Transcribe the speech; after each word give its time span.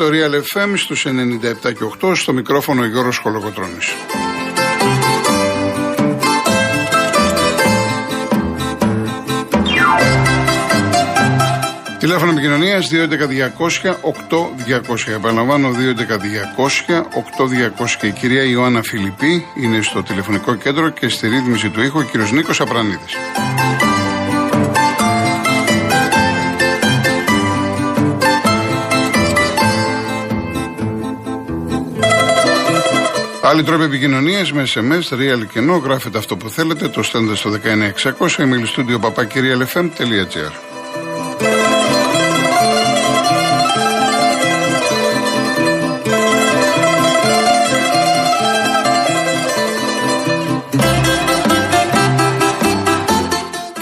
Είστε 0.00 0.06
συντονισμένοι 0.06 0.06
στο 0.06 0.08
Real 0.10 0.34
FM 0.54 0.72
στους 0.76 1.06
97 1.06 1.10
και 1.72 1.84
8 2.06 2.16
στο 2.16 2.32
μικρόφωνο 2.32 2.84
Γιώργος 2.84 3.18
Χολογοτρώνης. 3.18 3.94
Τηλέφωνο 11.98 12.30
επικοινωνίας 12.30 12.88
211-200-8200. 12.88 15.12
Επαναλαμβάνω 15.14 15.70
211-200-8200. 15.70 18.06
Η 18.06 18.10
κυρία 18.10 18.42
Ιωάννα 18.42 18.82
Φιλιππή 18.82 19.46
είναι 19.56 19.82
στο 19.82 20.02
τηλεφωνικό 20.02 20.54
κέντρο 20.54 20.88
και 20.88 21.08
στη 21.08 21.28
ρύθμιση 21.28 21.68
του 21.68 21.82
ήχου 21.82 21.98
ο 21.98 22.02
κύριος 22.02 22.32
Νίκος 22.32 22.60
Απρανίδης. 22.60 23.16
Άλλοι 33.48 33.62
τρόποι 33.62 33.84
επικοινωνίας 33.84 34.52
με 34.52 34.66
SMS, 34.74 35.14
real 35.14 35.46
και 35.52 35.60
no, 35.70 35.82
γράφετε 35.82 36.18
αυτό 36.18 36.36
που 36.36 36.48
θέλετε, 36.48 36.88
το 36.88 37.02
στέλνετε 37.02 37.36
στο 37.36 37.50
19600 37.50 37.60
email 38.36 38.66
studio 38.76 39.00
papakirialfm.gr. 39.00 40.52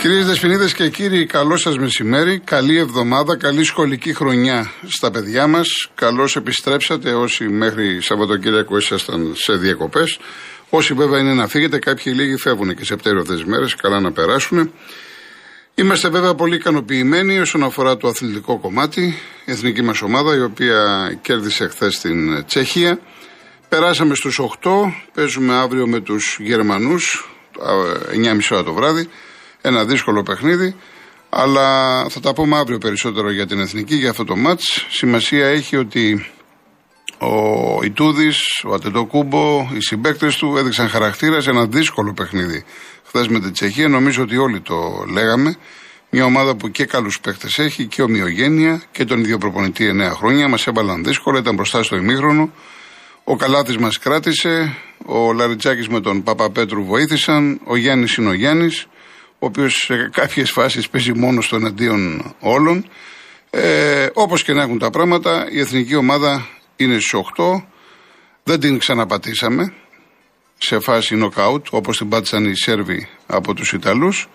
Κυρίες 0.07 0.27
Δεσποινίδες 0.27 0.73
και 0.75 0.89
κύριοι, 0.89 1.27
καλό 1.27 1.57
σας 1.57 1.79
μεσημέρι, 1.79 2.39
καλή 2.39 2.77
εβδομάδα, 2.77 3.37
καλή 3.37 3.65
σχολική 3.65 4.15
χρονιά 4.15 4.71
στα 4.87 5.11
παιδιά 5.11 5.47
μας. 5.47 5.69
Καλώς 5.95 6.37
επιστρέψατε 6.37 7.13
όσοι 7.13 7.49
μέχρι 7.49 8.01
Σαββατοκύριακο 8.03 8.77
ήσασταν 8.77 9.33
σε 9.35 9.53
διακοπές. 9.53 10.19
Όσοι 10.71 10.95
βέβαια 10.95 11.21
είναι 11.21 11.35
να 11.35 11.49
φύγετε, 11.49 11.79
κάποιοι 11.79 12.13
λίγοι 12.17 12.37
φεύγουν 12.37 12.75
και 12.75 12.85
σε 12.85 12.97
πτέρυωτε 12.97 13.43
μέρες, 13.47 13.75
καλά 13.75 14.01
να 14.01 14.13
περάσουν. 14.13 14.73
Είμαστε 15.75 16.09
βέβαια 16.09 16.35
πολύ 16.35 16.55
ικανοποιημένοι 16.55 17.39
όσον 17.39 17.63
αφορά 17.63 17.97
το 17.97 18.09
αθλητικό 18.09 18.59
κομμάτι. 18.59 19.03
Η 19.45 19.51
εθνική 19.51 19.83
μας 19.83 20.03
ομάδα, 20.03 20.37
η 20.37 20.41
οποία 20.41 21.13
κέρδισε 21.23 21.69
χθες 21.69 21.95
στην 21.95 22.45
Τσεχία. 22.47 22.99
Περάσαμε 23.69 24.15
στους 24.15 24.39
8, 24.39 24.93
παίζουμε 25.15 25.55
αύριο 25.55 25.87
με 25.87 26.01
τους 26.01 26.39
Γερμανούς, 26.41 27.29
9.30 28.13 28.63
το 28.65 28.73
βράδυ. 28.73 29.09
Ένα 29.67 29.85
δύσκολο 29.85 30.23
παιχνίδι. 30.23 30.77
Αλλά 31.29 31.69
θα 32.09 32.21
τα 32.21 32.33
πούμε 32.33 32.57
αύριο 32.57 32.79
περισσότερο 32.79 33.31
για 33.31 33.47
την 33.47 33.61
εθνική, 33.61 33.95
για 33.95 34.11
αυτό 34.11 34.25
το 34.25 34.37
μάτς. 34.37 34.87
Σημασία 34.91 35.47
έχει 35.47 35.77
ότι 35.77 36.27
ο 37.19 37.83
Ιτούδης, 37.85 38.39
ο 38.65 38.75
Ατετοκούμπο, 38.75 39.71
οι 39.75 39.81
συμπαίκτες 39.81 40.37
του 40.37 40.57
έδειξαν 40.57 40.89
χαρακτήρα 40.89 41.41
σε 41.41 41.51
ένα 41.51 41.67
δύσκολο 41.67 42.13
παιχνίδι. 42.13 42.65
Χθες 43.07 43.29
με 43.29 43.41
την 43.41 43.53
Τσεχία, 43.53 43.89
νομίζω 43.89 44.23
ότι 44.23 44.37
όλοι 44.37 44.61
το 44.61 45.05
λέγαμε. 45.13 45.57
Μια 46.11 46.25
ομάδα 46.25 46.57
που 46.57 46.71
και 46.71 46.85
καλούς 46.85 47.21
παίκτες 47.21 47.59
έχει 47.59 47.87
και 47.87 48.03
ομοιογένεια 48.03 48.83
και 48.93 49.05
τον 49.05 49.21
ίδιο 49.21 49.39
προπονητή 49.39 49.89
9 49.89 50.15
χρόνια. 50.15 50.49
Μας 50.49 50.67
έβαλαν 50.67 51.05
δύσκολα, 51.05 51.39
ήταν 51.39 51.55
μπροστά 51.55 51.83
στο 51.83 51.97
ημίχρονο. 51.97 52.53
Ο 53.25 53.37
Καλάτη 53.37 53.79
μας 53.79 53.99
κράτησε, 53.99 54.77
ο 55.07 55.33
Λαριτζάκης 55.33 55.89
με 55.89 56.01
τον 56.01 56.23
Παπαπέτρου 56.23 56.85
βοήθησαν, 56.85 57.61
ο 57.65 57.77
Γιάννης 57.77 58.17
είναι 58.17 58.29
ο 58.29 58.33
Γιάννης 58.33 58.87
ο 59.39 59.47
οποίος 59.47 59.75
σε 59.75 60.11
κάποιες 60.13 60.51
φάσεις 60.51 60.89
παίζει 60.89 61.13
μόνος 61.13 61.45
στο 61.45 61.57
εναντίον 61.57 62.35
όλων. 62.41 62.87
Ε, 63.51 64.07
Όπως 64.15 64.43
και 64.43 64.53
να 64.53 64.63
έχουν 64.63 64.79
τα 64.79 64.91
πράγματα, 64.91 65.47
η 65.51 65.61
εθνική 65.61 65.95
ομάδα 65.95 66.49
είναι 66.77 66.99
στις 66.99 67.13
8. 67.15 67.67
Δεν 68.43 68.61
την 68.61 68.79
ξαναπατήσαμε 68.79 69.73
σε 70.59 70.79
φάση 70.81 71.15
νοκάουτ 71.15 71.67
όπως 71.71 71.97
την 71.97 72.09
πάτησαν 72.09 72.45
οι 72.45 72.57
Σέρβοι 72.57 73.09
από 73.27 73.55
τους 73.55 73.73
Ιταλούς. 73.73 74.29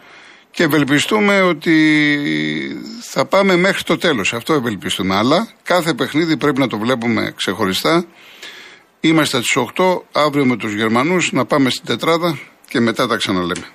Και 0.52 0.64
ευελπιστούμε 0.64 1.42
ότι 1.42 1.76
θα 3.02 3.26
πάμε 3.26 3.56
μέχρι 3.56 3.84
το 3.84 3.98
τέλος. 3.98 4.34
Αυτό 4.34 4.54
ευελπιστούμε. 4.54 5.16
Αλλά 5.16 5.48
κάθε 5.64 5.94
παιχνίδι 5.94 6.38
πρέπει 6.38 6.60
να 6.60 6.68
το 6.68 6.78
βλέπουμε 6.78 7.34
ξεχωριστά. 7.36 8.06
Είμαστε 9.00 9.38
στις 9.38 9.56
8, 9.56 10.04
αύριο 10.12 10.46
με 10.46 10.58
τους 10.58 10.74
Γερμανούς, 10.74 11.32
να 11.32 11.46
πάμε 11.46 11.70
στην 11.70 11.86
τετράδα 11.86 12.40
και 12.68 12.80
μετά 12.80 13.08
τα 13.08 13.16
ξαναλέμε. 13.16 13.66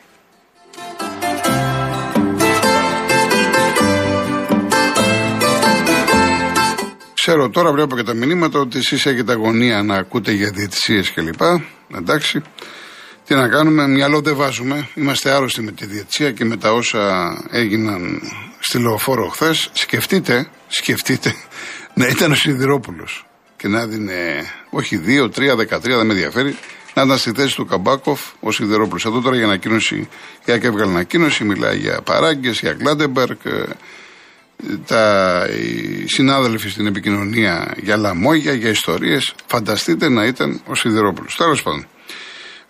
Ξέρω 7.29 7.49
τώρα, 7.49 7.73
βλέπω 7.73 7.97
και 7.97 8.03
τα 8.03 8.15
μηνύματα 8.15 8.59
ότι 8.59 8.79
εσείς 8.79 9.07
έχετε 9.07 9.33
αγωνία 9.33 9.83
να 9.83 9.95
ακούτε 9.95 10.33
για 10.33 10.51
διαιτησίες 10.51 11.13
κλπ. 11.13 11.41
Εντάξει. 11.97 12.43
Τι 13.25 13.35
να 13.35 13.49
κάνουμε, 13.49 13.89
μυαλό 13.89 14.21
δεν 14.21 14.37
βάζουμε. 14.37 14.89
Είμαστε 14.95 15.31
άρρωστοι 15.31 15.63
με 15.63 15.73
τη 15.73 15.87
διαιτησία 15.87 16.33
και 16.33 16.45
με 16.45 16.57
τα 16.57 16.73
όσα 16.73 17.35
έγιναν 17.51 18.21
στη 18.59 18.79
λεωφόρο 18.79 19.29
χθες. 19.29 19.71
Σκεφτείτε, 19.73 20.49
σκεφτείτε 20.69 21.35
να 21.99 22.07
ήταν 22.07 22.33
ο 22.33 22.35
Σιδηρόπουλος 22.35 23.27
και 23.57 23.69
να 23.69 23.87
δίνει 23.87 24.13
όχι 24.71 25.01
2, 25.07 25.25
3, 25.25 25.29
13, 25.29 25.81
δεν 25.81 26.07
με 26.07 26.13
ενδιαφέρει, 26.13 26.57
να 26.95 27.03
ήταν 27.03 27.19
στη 27.19 27.33
θέση 27.35 27.57
του 27.57 27.67
Καμπάκοφ 27.67 28.21
ο 28.41 28.51
Σιδηρόπουλος. 28.51 29.05
Εδώ 29.05 29.21
τώρα 29.21 29.37
για 29.37 29.45
ανακοίνωση, 29.45 30.09
η 30.45 30.53
ΑΕΚ 30.53 30.65
έβγαλε 30.65 30.91
ανακοίνωση, 30.91 31.45
μιλάει 31.45 31.79
για 31.79 32.01
παράγκες, 32.03 32.61
για 32.61 32.73
Κλάτενμπεργκ, 32.73 33.39
τα, 34.87 35.47
οι 35.51 36.07
συνάδελφοι 36.07 36.69
στην 36.69 36.87
επικοινωνία 36.87 37.75
για 37.83 37.97
λαμόγια, 37.97 38.53
για 38.53 38.71
ιστορίες. 38.71 39.35
Φανταστείτε 39.47 40.09
να 40.09 40.25
ήταν 40.25 40.61
ο 40.67 40.75
Σιδηρόπουλος. 40.75 41.35
Τέλος 41.37 41.63
πάντων. 41.63 41.87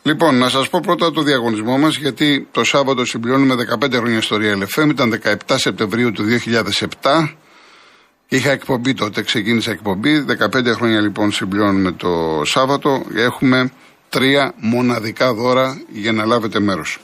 Λοιπόν, 0.03 0.39
να 0.39 0.49
σας 0.49 0.69
πω 0.69 0.81
πρώτα 0.83 1.11
το 1.13 1.23
διαγωνισμό 1.23 1.79
μας, 1.79 1.97
γιατί 1.97 2.49
το 2.51 2.65
Σάββατο 2.65 3.05
συμπληρώνουμε 3.05 3.55
15 3.55 3.97
χρόνια 3.97 4.19
ιστορία 4.19 4.59
LFM. 4.59 4.89
Ήταν 4.91 5.11
17 5.11 5.59
Σεπτεμβρίου 5.59 6.13
του 6.13 6.25
2007. 7.03 7.37
Είχα 8.29 8.51
εκπομπή 8.51 8.95
τότε, 8.95 9.23
ξεκίνησα 9.23 9.71
εκπομπή. 9.71 10.25
15 10.55 10.67
χρόνια 10.75 11.01
λοιπόν 11.01 11.33
συμπληρώνουμε 11.33 11.93
το 11.93 12.43
Σάββατο. 12.45 13.03
Έχουμε 13.15 13.73
τρία 14.09 14.55
μοναδικά 14.57 15.35
δώρα 15.35 15.81
για 15.93 16.13
να 16.13 16.25
λάβετε 16.25 16.61
μέρος. 16.61 16.99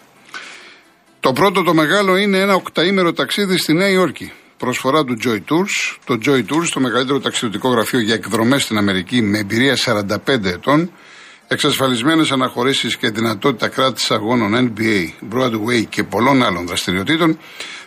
Το 1.20 1.32
πρώτο 1.32 1.62
το 1.62 1.74
μεγάλο 1.74 2.16
είναι 2.16 2.38
ένα 2.38 2.54
οκταήμερο 2.54 3.12
ταξίδι 3.12 3.56
στη 3.56 3.72
Νέα 3.72 3.88
Υόρκη 3.88 4.32
προσφορά 4.64 5.04
του 5.04 5.16
Joy 5.24 5.40
Tours. 5.50 5.74
Το 6.04 6.18
Joy 6.26 6.40
Tours, 6.50 6.68
το 6.72 6.80
μεγαλύτερο 6.80 7.20
ταξιδιωτικό 7.20 7.68
γραφείο 7.68 8.00
για 8.00 8.14
εκδρομές 8.14 8.62
στην 8.62 8.78
Αμερική 8.78 9.22
με 9.22 9.38
εμπειρία 9.38 9.76
45 9.76 10.44
ετών, 10.44 10.90
εξασφαλισμένες 11.48 12.30
αναχωρήσεις 12.30 12.96
και 12.96 13.10
δυνατότητα 13.10 13.68
κράτησης 13.68 14.10
αγώνων 14.10 14.72
NBA, 14.76 15.34
Broadway 15.34 15.84
και 15.88 16.02
πολλών 16.02 16.42
άλλων 16.42 16.66
δραστηριοτήτων, 16.66 17.38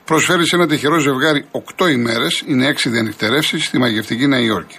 προσφέρει 0.06 0.48
σε 0.48 0.56
ένα 0.56 0.68
τυχερό 0.68 1.00
ζευγάρι 1.00 1.46
8 1.78 1.88
ημέρες, 1.92 2.44
είναι 2.46 2.68
6 2.68 2.90
διανυκτερεύσεις 2.90 3.66
στη 3.66 3.78
μαγευτική 3.78 4.28
Νέα 4.28 4.40
Υόρκη. 4.40 4.78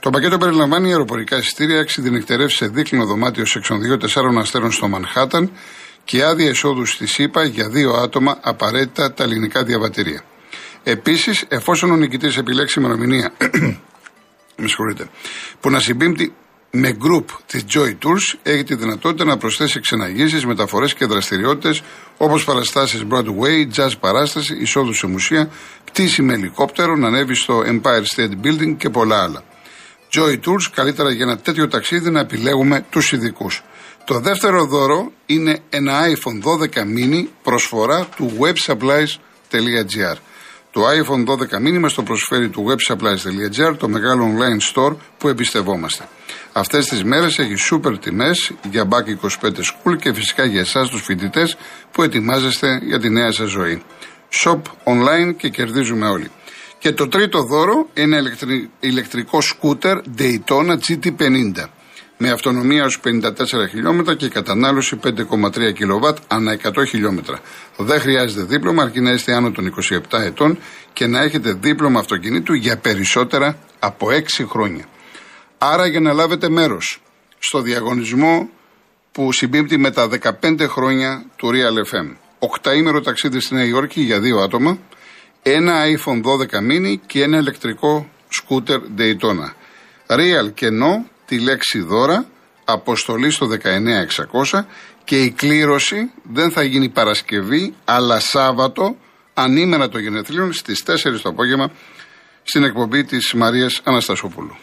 Το 0.00 0.10
πακέτο 0.10 0.38
περιλαμβάνει 0.38 0.88
αεροπορικά 0.88 1.36
εισιτήρια, 1.36 1.80
6 1.80 2.00
διανυκτερεύσεις 2.02 2.58
σε 2.58 2.66
δίκλινο 2.66 3.06
δωμάτιο 3.06 3.44
εξονδιό 3.56 3.96
4 3.96 4.06
αστέρων 4.38 4.72
στο 4.72 4.88
Μανχάταν 4.88 5.50
και 6.04 6.24
άδεια 6.24 6.50
εισόδου 6.50 6.86
στη 6.86 7.06
ΣΥΠΑ 7.06 7.44
για 7.44 7.68
δύο 7.68 7.92
άτομα 7.92 8.38
απαραίτητα 8.42 9.12
τα 9.12 9.22
ελληνικά 9.24 9.64
διαβατήρια. 9.64 10.22
Επίσης, 10.84 11.44
εφόσον 11.48 11.90
ο 11.90 11.96
νικητής 11.96 12.36
επιλέξει 12.36 12.80
ημερομηνία 12.80 13.32
με 14.56 14.68
συγχωρείτε, 14.68 15.08
που 15.60 15.70
να 15.70 15.80
συμπίπτει 15.80 16.34
με 16.70 16.96
group 17.02 17.24
της 17.46 17.64
Joy 17.74 17.88
Tours, 17.88 18.38
έχει 18.42 18.64
τη 18.64 18.74
δυνατότητα 18.74 19.24
να 19.24 19.36
προσθέσει 19.36 19.80
ξεναγήσει, 19.80 20.46
μεταφορές 20.46 20.94
και 20.94 21.06
δραστηριότητες 21.06 21.82
όπως 22.16 22.44
παραστάσεις 22.44 23.04
Broadway, 23.10 23.76
jazz 23.76 23.90
παράσταση, 24.00 24.56
εισόδου 24.60 24.92
σε 24.92 25.06
μουσεία, 25.06 25.50
πτήση 25.84 26.22
με 26.22 26.34
ελικόπτερο, 26.34 26.96
να 26.96 27.06
ανέβει 27.06 27.34
στο 27.34 27.62
Empire 27.66 28.04
State 28.16 28.46
Building 28.46 28.76
και 28.76 28.90
πολλά 28.90 29.22
άλλα. 29.22 29.42
Joy 30.14 30.32
Tours, 30.32 30.70
καλύτερα 30.74 31.10
για 31.10 31.24
ένα 31.24 31.38
τέτοιο 31.38 31.68
ταξίδι 31.68 32.10
να 32.10 32.20
επιλέγουμε 32.20 32.84
τους 32.90 33.12
ειδικούς. 33.12 33.62
Το 34.04 34.20
δεύτερο 34.20 34.64
δώρο 34.64 35.12
είναι 35.26 35.58
ένα 35.68 36.00
iPhone 36.06 36.66
12 36.74 36.80
mini 36.80 37.26
προσφορά 37.42 38.08
του 38.16 38.38
websupplies.gr. 38.40 40.16
Το 40.72 40.82
iPhone 40.88 41.24
12 41.26 41.36
mini 41.66 41.78
μας 41.78 41.94
το 41.94 42.02
προσφέρει 42.02 42.48
του 42.48 42.64
websupplies.gr, 42.68 43.76
το 43.78 43.88
μεγάλο 43.88 44.34
online 44.36 44.74
store 44.74 44.96
που 45.18 45.28
εμπιστευόμαστε. 45.28 46.08
Αυτές 46.52 46.86
τις 46.86 47.04
μέρες 47.04 47.38
έχει 47.38 47.54
super 47.70 48.00
τιμές 48.00 48.52
για 48.70 48.88
Back 48.88 49.26
25 49.42 49.48
School 49.48 49.96
και 50.00 50.12
φυσικά 50.12 50.44
για 50.44 50.60
εσάς 50.60 50.88
τους 50.88 51.02
φοιτητές 51.02 51.56
που 51.90 52.02
ετοιμάζεστε 52.02 52.80
για 52.82 53.00
τη 53.00 53.10
νέα 53.10 53.32
σας 53.32 53.50
ζωή. 53.50 53.82
Shop 54.42 54.60
online 54.84 55.36
και 55.36 55.48
κερδίζουμε 55.48 56.08
όλοι. 56.08 56.30
Και 56.78 56.92
το 56.92 57.08
τρίτο 57.08 57.42
δώρο 57.42 57.88
είναι 57.94 58.22
ηλεκτρικό 58.80 59.40
σκούτερ 59.40 59.98
Daytona 60.18 60.76
GT50 60.88 61.64
με 62.24 62.30
αυτονομία 62.30 62.84
ως 62.84 63.00
54 63.04 63.68
χιλιόμετρα 63.70 64.14
και 64.14 64.28
κατανάλωση 64.28 65.00
5,3 65.04 65.72
κιλοβάτ 65.74 66.18
ανά 66.28 66.58
100 66.62 66.86
χιλιόμετρα. 66.88 67.40
Δεν 67.76 68.00
χρειάζεται 68.00 68.42
δίπλωμα 68.42 68.82
αρκεί 68.82 69.00
να 69.00 69.12
είστε 69.12 69.34
άνω 69.34 69.50
των 69.50 69.74
27 70.12 70.20
ετών 70.20 70.58
και 70.92 71.06
να 71.06 71.22
έχετε 71.22 71.52
δίπλωμα 71.52 71.98
αυτοκινήτου 71.98 72.52
για 72.52 72.76
περισσότερα 72.76 73.58
από 73.78 74.06
6 74.40 74.46
χρόνια. 74.48 74.84
Άρα 75.58 75.86
για 75.86 76.00
να 76.00 76.12
λάβετε 76.12 76.48
μέρος 76.48 77.02
στο 77.38 77.60
διαγωνισμό 77.60 78.48
που 79.12 79.32
συμπίπτει 79.32 79.78
με 79.78 79.90
τα 79.90 80.08
15 80.40 80.60
χρόνια 80.68 81.24
του 81.36 81.50
Real 81.52 81.94
FM. 81.94 82.16
Οκταήμερο 82.38 83.00
ταξίδι 83.00 83.40
στη 83.40 83.54
Νέα 83.54 83.64
Υόρκη 83.64 84.00
για 84.00 84.20
δύο 84.20 84.38
άτομα, 84.38 84.78
ένα 85.42 85.82
iPhone 85.84 86.22
12 86.22 86.70
mini 86.70 86.94
και 87.06 87.22
ένα 87.22 87.38
ηλεκτρικό 87.38 88.08
σκούτερ 88.28 88.80
Daytona. 88.98 89.48
Real 90.06 90.52
και 90.54 90.68
no, 90.68 91.11
τη 91.32 91.40
λέξη 91.40 91.78
δώρα, 91.78 92.26
αποστολή 92.64 93.30
στο 93.30 93.48
19600 94.42 94.64
και 95.04 95.22
η 95.22 95.30
κλήρωση 95.30 96.10
δεν 96.22 96.50
θα 96.50 96.62
γίνει 96.62 96.88
Παρασκευή 96.88 97.74
αλλά 97.84 98.20
Σάββατο 98.20 98.96
ανήμερα 99.34 99.88
των 99.88 100.00
γενεθλίων 100.00 100.52
στις 100.52 100.84
4 100.86 100.94
το 101.22 101.28
απόγευμα 101.28 101.70
στην 102.42 102.64
εκπομπή 102.64 103.04
της 103.04 103.32
Μαρίας 103.32 103.80
Αναστασοπούλου. 103.84 104.56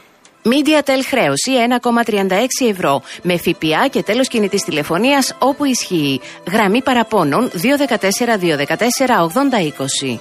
MediaTel 0.44 1.02
χρέωση 1.06 1.52
1,36 1.82 2.70
ευρώ 2.70 3.02
με 3.24 3.38
ΦΠΑ 3.38 3.88
και 3.92 4.04
τέλος 4.04 4.28
κινητής 4.28 4.64
τηλεφωνίας 4.64 5.36
όπου 5.40 5.66
ισχύει. 5.66 6.22
Γραμμή 6.52 6.84
παραπώνων 6.84 7.50
214 7.50 7.58
214 8.38 9.28
8020. 10.14 10.20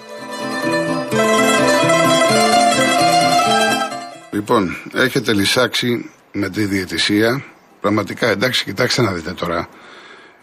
Λοιπόν, 4.30 4.76
έχετε 4.94 5.32
λυσάξει 5.32 6.10
με 6.32 6.50
τη 6.50 6.64
διαιτησία. 6.64 7.44
Πραγματικά, 7.80 8.26
εντάξει, 8.28 8.64
κοιτάξτε 8.64 9.02
να 9.02 9.12
δείτε 9.12 9.32
τώρα. 9.32 9.68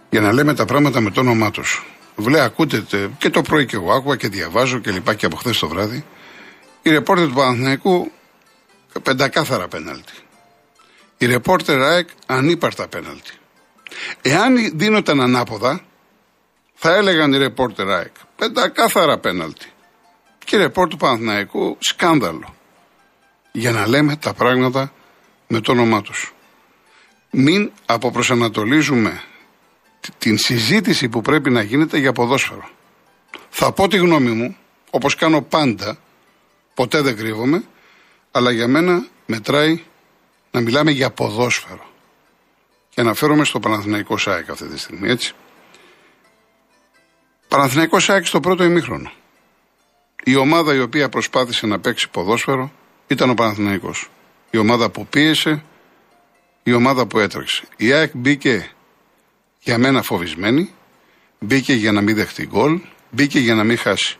Για 0.09 0.21
να 0.21 0.33
λέμε 0.33 0.53
τα 0.53 0.65
πράγματα 0.65 0.99
με 0.99 1.11
το 1.11 1.19
όνομά 1.19 1.51
τους. 1.51 1.85
Βλέ, 2.15 2.41
ακούτε 2.41 2.85
και 3.17 3.29
το 3.29 3.41
πρωί 3.41 3.65
και 3.65 3.75
εγώ 3.75 3.93
άκουγα 3.93 4.15
και 4.15 4.27
διαβάζω 4.27 4.79
και 4.79 4.91
λοιπά 4.91 5.13
και 5.13 5.25
από 5.25 5.35
χθες 5.35 5.59
το 5.59 5.67
βράδυ. 5.67 6.05
Η 6.81 6.89
ρεπόρτερ 6.89 7.27
του 7.27 7.33
Παναθηναϊκού 7.33 8.11
πεντακάθαρα 9.03 9.67
πέναλτι. 9.67 10.13
Η 11.17 11.25
ρεπόρτερ 11.25 11.81
ΑΕΚ 11.81 12.09
ανύπαρτα 12.25 12.87
πέναλτι. 12.87 13.31
Εάν 14.21 14.77
δίνονταν 14.77 15.21
ανάποδα, 15.21 15.81
θα 16.75 16.95
έλεγαν 16.95 17.33
οι 17.33 17.37
ρεπόρτερ 17.37 17.89
ΑΕΚ 17.89 18.13
πεντακάθαρα 18.35 19.17
πέναλτι. 19.17 19.67
Και 20.45 20.55
η 20.55 20.59
ρεπόρτερ 20.59 20.91
του 20.91 20.97
Παναθηναϊκού 20.97 21.77
σκάνδαλο. 21.79 22.55
Για 23.51 23.71
να 23.71 23.87
λέμε 23.87 24.15
τα 24.15 24.33
πράγματα 24.33 24.93
με 25.55 25.61
το 25.61 25.71
όνομά 25.71 26.01
τους. 26.01 26.33
Μην 27.31 27.71
αποπροσανατολίζουμε 27.85 29.21
την 30.17 30.37
συζήτηση 30.37 31.09
που 31.09 31.21
πρέπει 31.21 31.49
να 31.49 31.61
γίνεται 31.61 31.97
για 31.97 32.11
ποδόσφαιρο. 32.11 32.69
Θα 33.49 33.71
πω 33.71 33.87
τη 33.87 33.97
γνώμη 33.97 34.31
μου, 34.31 34.57
όπως 34.89 35.15
κάνω 35.15 35.41
πάντα, 35.41 35.97
ποτέ 36.73 37.01
δεν 37.01 37.15
κρύβομαι, 37.15 37.63
αλλά 38.31 38.51
για 38.51 38.67
μένα 38.67 39.05
μετράει 39.25 39.83
να 40.51 40.61
μιλάμε 40.61 40.91
για 40.91 41.11
ποδόσφαιρο. 41.11 41.85
Και 42.89 43.01
αναφέρομαι 43.01 43.43
στο 43.43 43.59
Παναθηναϊκό 43.59 44.17
ΣΑΕΚ 44.17 44.49
αυτή 44.49 44.67
τη 44.67 44.79
στιγμή, 44.79 45.09
έτσι. 45.09 45.33
Παναθηναϊκό 47.47 47.99
ΣΑΕΚ 47.99 48.25
στο 48.25 48.39
πρώτο 48.39 48.63
ημίχρονο. 48.63 49.11
Η 50.23 50.35
ομάδα 50.35 50.73
η 50.75 50.79
οποία 50.79 51.09
προσπάθησε 51.09 51.67
να 51.67 51.79
παίξει 51.79 52.09
ποδόσφαιρο 52.09 52.71
ήταν 53.07 53.29
ο 53.29 53.33
Παναθηναϊκός. 53.33 54.09
Η 54.55 54.57
ομάδα 54.57 54.89
που 54.89 55.07
πίεσε, 55.07 55.63
η 56.63 56.73
ομάδα 56.73 57.05
που 57.05 57.19
έτρεξε. 57.19 57.63
Η 57.77 57.91
ΑΕΚ 57.91 58.11
μπήκε 58.13 58.71
για 59.59 59.77
μένα 59.77 60.01
φοβισμένη, 60.01 60.73
μπήκε 61.39 61.73
για 61.73 61.91
να 61.91 62.01
μην 62.01 62.15
δεχτεί 62.15 62.45
γκολ, 62.45 62.79
μπήκε 63.11 63.39
για 63.39 63.55
να 63.55 63.63
μην 63.63 63.77
χάσει. 63.77 64.17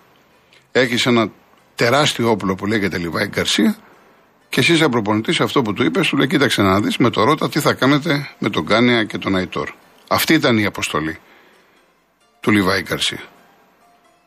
Έχεις 0.72 1.06
ένα 1.06 1.32
τεράστιο 1.76 2.30
όπλο 2.30 2.56
που 2.56 2.66
λέγεται 2.66 2.98
Λιβάη 2.98 3.28
Γκαρσία 3.28 3.78
και 4.50 4.60
εσύ 4.60 4.78
σαν 4.78 4.90
προπονητής 4.90 5.40
αυτό 5.40 5.62
που 5.62 5.74
του 5.74 5.84
είπες, 5.84 6.08
του 6.08 6.18
λέει: 6.18 6.28
Κοίταξε 6.28 6.62
να 6.62 6.82
δεις 6.82 6.98
με 6.98 7.10
το 7.10 7.24
Ρότα 7.24 7.50
τι 7.50 7.60
θα 7.60 7.74
κάνετε 7.74 8.30
με 8.40 8.50
τον 8.50 8.66
Κάνια 8.66 9.04
και 9.04 9.18
τον 9.18 9.36
Αϊτόρ. 9.36 9.70
Αυτή 10.08 10.34
ήταν 10.34 10.58
η 10.58 10.66
αποστολή 10.66 11.18
του 12.40 12.52
Λιβάη 12.52 12.82
Γκαρσία. 12.82 13.24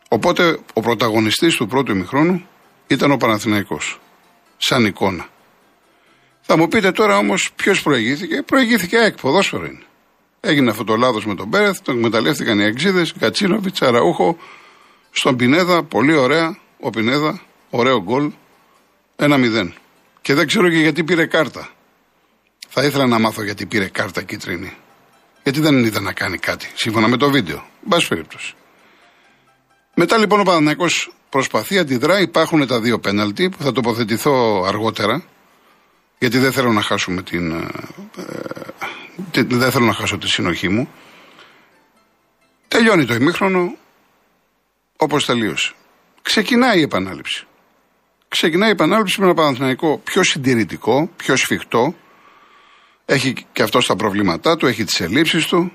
Οπότε 0.08 0.58
ο 0.72 0.80
πρωταγωνιστής 0.80 1.56
του 1.56 1.66
πρώτου 1.66 1.92
ημιχρόνου 1.92 2.46
ήταν 2.86 3.10
ο 3.10 3.16
Παναθηναϊκός. 3.16 4.00
Σαν 4.56 4.84
εικόνα. 4.84 5.28
Θα 6.50 6.56
μου 6.56 6.68
πείτε 6.68 6.92
τώρα 6.92 7.16
όμως 7.18 7.52
ποιος 7.56 7.82
προηγήθηκε. 7.82 8.42
Προηγήθηκε 8.42 8.96
ΑΕΚ, 8.96 9.16
ποδόσφαιρο 9.20 9.64
είναι. 9.64 9.82
Έγινε 10.40 10.70
αυτό 10.70 10.84
το 10.84 10.96
λάθος 10.96 11.26
με 11.26 11.34
τον 11.34 11.50
Πέρεθ, 11.50 11.80
τον 11.80 11.96
εκμεταλλεύτηκαν 11.96 12.58
οι 12.58 12.64
Εξίδε, 12.64 13.06
Κατσίνοβιτς, 13.18 13.82
Αραούχο, 13.82 14.36
στον 15.10 15.36
Πινέδα, 15.36 15.82
πολύ 15.82 16.16
ωραία. 16.16 16.58
Ο 16.80 16.90
Πινέδα, 16.90 17.40
ωραίο 17.70 18.02
γκολ. 18.02 18.32
Ένα 19.16 19.36
μηδέν. 19.36 19.74
Και 20.20 20.34
δεν 20.34 20.46
ξέρω 20.46 20.68
και 20.68 20.78
γιατί 20.78 21.04
πήρε 21.04 21.26
κάρτα. 21.26 21.68
Θα 22.68 22.84
ήθελα 22.84 23.06
να 23.06 23.18
μάθω 23.18 23.42
γιατί 23.42 23.66
πήρε 23.66 23.88
κάρτα 23.88 24.22
κίτρινη. 24.22 24.76
Γιατί 25.42 25.60
δεν 25.60 25.84
είδα 25.84 26.00
να 26.00 26.12
κάνει 26.12 26.38
κάτι, 26.38 26.70
σύμφωνα 26.74 27.08
με 27.08 27.16
το 27.16 27.30
βίντεο. 27.30 27.66
Μπα 27.82 27.96
περίπτωση. 28.08 28.54
Μετά 29.94 30.16
λοιπόν 30.16 30.40
ο 30.40 30.42
Παναναναϊκό 30.42 30.86
προσπαθεί, 31.28 31.78
αντιδρά. 31.78 32.20
Υπάρχουν 32.20 32.66
τα 32.66 32.80
δύο 32.80 32.98
πέναλτι 32.98 33.48
που 33.48 33.62
θα 33.62 33.72
τοποθετηθώ 33.72 34.64
αργότερα. 34.66 35.24
Γιατί 36.18 36.38
δεν 36.38 36.52
θέλω 36.52 36.72
να 36.72 36.82
χάσουμε 36.82 37.22
την. 37.22 37.52
Ε, 37.52 37.68
ε 39.32 39.42
δεν 39.42 39.70
θέλω 39.70 39.86
να 39.86 39.92
χάσω 39.92 40.18
τη 40.18 40.28
συνοχή 40.28 40.68
μου. 40.68 40.88
Τελειώνει 42.68 43.04
το 43.04 43.14
ημίχρονο 43.14 43.76
όπως 44.96 45.24
τελείωσε. 45.24 45.72
Ξεκινάει 46.22 46.78
η 46.78 46.82
επανάληψη. 46.82 47.46
Ξεκινάει 48.28 48.68
η 48.68 48.72
επανάληψη 48.72 49.20
με 49.20 49.26
ένα 49.26 49.34
Παναθηναϊκό 49.34 49.98
πιο 49.98 50.22
συντηρητικό, 50.22 51.10
πιο 51.16 51.36
σφιχτό. 51.36 51.94
Έχει 53.04 53.34
και 53.52 53.62
αυτό 53.62 53.78
τα 53.78 53.96
προβλήματά 53.96 54.56
του, 54.56 54.66
έχει 54.66 54.84
τις 54.84 55.00
ελλείψεις 55.00 55.46
του, 55.46 55.72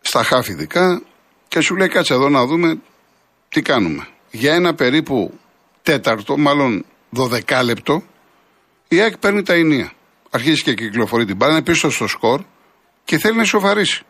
στα 0.00 0.22
χάφη 0.22 0.52
ειδικά 0.52 1.02
και 1.48 1.60
σου 1.60 1.76
λέει 1.76 1.88
κάτσε 1.88 2.14
εδώ 2.14 2.28
να 2.28 2.46
δούμε 2.46 2.78
τι 3.48 3.62
κάνουμε. 3.62 4.06
Για 4.30 4.54
ένα 4.54 4.74
περίπου 4.74 5.38
τέταρτο, 5.82 6.36
μάλλον 6.38 6.84
δωδεκάλεπτο, 7.10 8.02
η 8.88 9.00
ΑΕΚ 9.00 9.18
παίρνει 9.18 9.42
τα 9.42 9.54
ενία. 9.54 9.92
Αρχίζει 10.30 10.62
και 10.62 10.74
κυκλοφορεί 10.74 11.24
την 11.24 11.36
μπάλα, 11.36 11.52
είναι 11.52 11.62
πίσω 11.62 11.90
στο 11.90 12.06
σκορ 12.06 12.42
και 13.04 13.18
θέλει 13.18 13.36
να 13.36 13.42
ισοφαρίσει. 13.42 14.02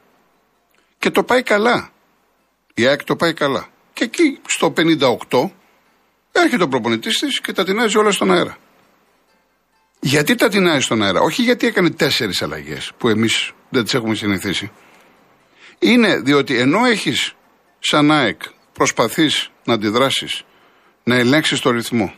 Και 0.99 1.11
το 1.11 1.23
πάει 1.23 1.43
καλά. 1.43 1.91
Η 2.75 2.87
ΑΕΚ 2.87 3.05
το 3.05 3.17
πάει 3.17 3.33
καλά. 3.33 3.69
Και 3.93 4.05
εκεί 4.05 4.39
στο 4.47 4.73
58 4.77 5.51
έρχεται 6.33 6.63
ο 6.63 6.69
προπονητής 6.69 7.19
της 7.19 7.41
και 7.41 7.53
τα 7.53 7.65
τεινάζει 7.65 7.99
όλα 7.99 8.11
στον 8.11 8.33
αέρα. 8.33 8.57
Γιατί 10.01 10.35
τα 10.35 10.49
τεινάζει 10.49 10.81
στον 10.81 11.03
αέρα, 11.03 11.21
Όχι 11.21 11.43
γιατί 11.43 11.67
έκανε 11.67 11.91
τέσσερις 11.91 12.43
αλλαγές 12.43 12.93
που 12.99 13.09
εμείς 13.09 13.53
δεν 13.69 13.85
τις 13.85 13.95
έχουμε 13.95 14.15
συνηθίσει. 14.15 14.71
Είναι 15.79 16.17
διότι 16.17 16.59
ενώ 16.59 16.85
έχεις 16.85 17.35
σαν 17.79 18.11
ΑΕΚ 18.11 18.43
προσπαθείς 18.73 19.51
να 19.65 19.75
αντιδράσεις, 19.75 20.43
να 21.05 21.15
ελέγξεις 21.15 21.61
το 21.61 21.71
ρυθμό, 21.71 22.15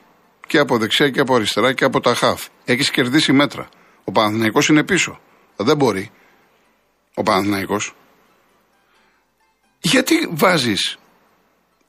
και 0.49 0.59
από 0.59 0.79
δεξιά 0.79 1.11
και 1.11 1.21
από 1.21 1.35
αριστερά 1.35 1.73
και 1.73 1.85
από 1.85 2.01
τα 2.01 2.15
χαφ. 2.15 2.47
Έχεις 2.65 2.91
κερδίσει 2.91 3.33
μέτρα. 3.33 3.69
Ο 4.05 4.13
Παναθηναϊκός 4.13 4.69
είναι 4.69 4.85
πίσω. 4.85 5.21
Δεν 5.57 5.77
μπορεί. 5.77 6.11
Ο 7.15 7.23
Παναθηναϊκός. 7.23 7.95
Γιατί 9.81 10.29
βάζεις 10.31 10.99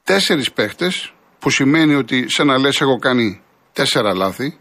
τέσσερις 0.03 0.51
παίχτες, 0.51 1.13
που 1.39 1.49
σημαίνει 1.49 1.95
ότι 1.95 2.29
σε 2.29 2.43
να 2.43 2.57
λες 2.57 2.81
έχω 2.81 2.97
κάνει 2.99 3.41
τέσσερα 3.73 4.13
λάθη, 4.13 4.57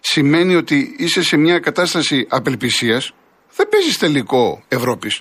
σημαίνει 0.00 0.54
ότι 0.54 0.94
είσαι 0.98 1.22
σε 1.22 1.36
μια 1.36 1.58
κατάσταση 1.58 2.26
απελπισίας, 2.30 3.12
δεν 3.56 3.68
παίζεις 3.68 3.98
τελικό 3.98 4.64
Ευρώπης. 4.68 5.20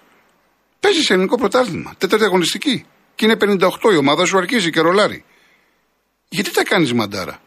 Παίζεις 0.80 1.10
ελληνικό 1.10 1.38
πρωτάθλημα. 1.38 1.96
Τέταρτη 1.98 2.26
αγωνιστική. 2.26 2.86
Και 3.16 3.26
είναι 3.26 3.36
58 3.36 3.92
η 3.92 3.98
ομάδα 3.98 4.26
σου 4.26 4.38
αρχίζει 4.38 4.70
και 4.70 4.80
ρολάρει. 4.80 5.24
Γιατί 6.30 6.52
τα 6.52 6.64
κάνεις 6.64 6.94
μαντάρα; 6.94 7.40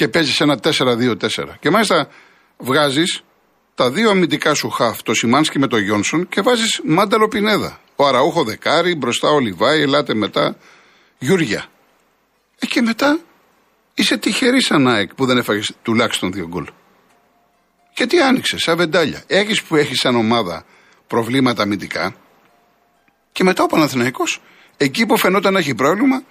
Και 0.00 0.08
παίζεις 0.08 0.40
ένα 0.40 0.58
4-2-4. 0.62 1.16
Και 1.60 1.70
μάλιστα 1.70 2.08
βγάζεις 2.58 3.22
τα 3.74 3.90
δύο 3.90 4.10
αμυντικά 4.10 4.54
σου 4.54 4.68
χαφ, 4.68 5.02
το 5.02 5.14
Σιμάνσκι 5.14 5.58
με 5.58 5.66
το 5.66 5.78
Γιόνσον 5.78 6.28
και 6.28 6.40
βάζεις 6.40 6.80
μάνταλο 6.84 7.28
πινέδα. 7.28 7.80
Ο 7.96 8.06
Αραούχο 8.06 8.44
δεκάρι, 8.44 8.94
μπροστά 8.94 9.28
ο 9.28 9.38
Λιβάη, 9.38 9.80
ελάτε 9.80 10.14
μετά 10.14 10.56
Γιούρια. 11.18 11.66
Ε, 12.58 12.66
και 12.66 12.82
μετά 12.82 13.18
είσαι 13.94 14.16
τυχερή 14.16 14.62
σαν 14.62 14.88
ΑΕΚ 14.88 15.14
που 15.14 15.26
δεν 15.26 15.38
έφαγες 15.38 15.72
τουλάχιστον 15.82 16.32
δύο 16.32 16.46
γκολ. 16.46 16.66
Γιατί 17.96 18.20
άνοιξες, 18.20 18.62
σαν 18.62 18.76
βεντάλια. 18.76 19.22
Έχεις 19.26 19.62
που 19.62 19.76
έχεις 19.76 19.98
σαν 19.98 20.16
ομάδα 20.16 20.64
προβλήματα 21.06 21.62
αμυντικά. 21.62 22.14
Και 23.32 23.44
μετά 23.44 23.62
ο 23.62 23.66
Παναθηναϊκός, 23.66 24.42
εκεί 24.76 25.06
που 25.06 25.16
φαινόταν 25.16 25.52
να 25.52 25.58
έχει 25.58 25.74
πρόβλημα, 25.74 26.22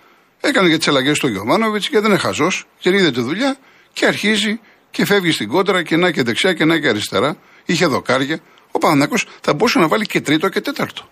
Έκανε 0.41 0.67
για 0.67 0.77
τις 0.77 0.87
αλλαγές 0.87 1.19
του 1.19 1.27
Γιωβάνοβιτ 1.27 1.81
και 1.81 1.99
δεν 1.99 2.09
είναι 2.09 2.19
χαζός 2.19 2.67
και 2.79 2.89
είδε 2.89 3.11
τη 3.11 3.21
δουλειά 3.21 3.57
και 3.93 4.05
αρχίζει 4.05 4.59
και 4.89 5.05
φεύγει 5.05 5.31
στην 5.31 5.47
κόντρα 5.47 5.83
και 5.83 5.95
να 5.95 6.11
και 6.11 6.23
δεξιά 6.23 6.53
και 6.53 6.65
να 6.65 6.79
και 6.79 6.87
αριστερά. 6.87 7.37
Είχε 7.65 7.85
δοκάρια. 7.85 8.39
ο 8.71 8.77
Παναθυναϊκό 8.77 9.15
θα 9.41 9.53
μπορούσε 9.53 9.79
να 9.79 9.87
βάλει 9.87 10.05
και 10.05 10.21
τρίτο 10.21 10.49
και 10.49 10.61
τέταρτο. 10.61 11.07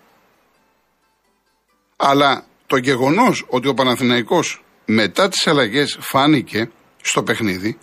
Αλλά 1.96 2.46
το 2.68 2.78
γεγονός 2.78 3.46
ότι 3.48 3.68
ο 3.68 3.74
Παναθηναϊκός 3.74 4.64
μετά 4.86 5.30
τις 5.30 5.48
αλλαγές 5.48 5.98
φάνηκε 6.00 6.72
στο 7.02 7.24
παιχνίδι 7.24 7.78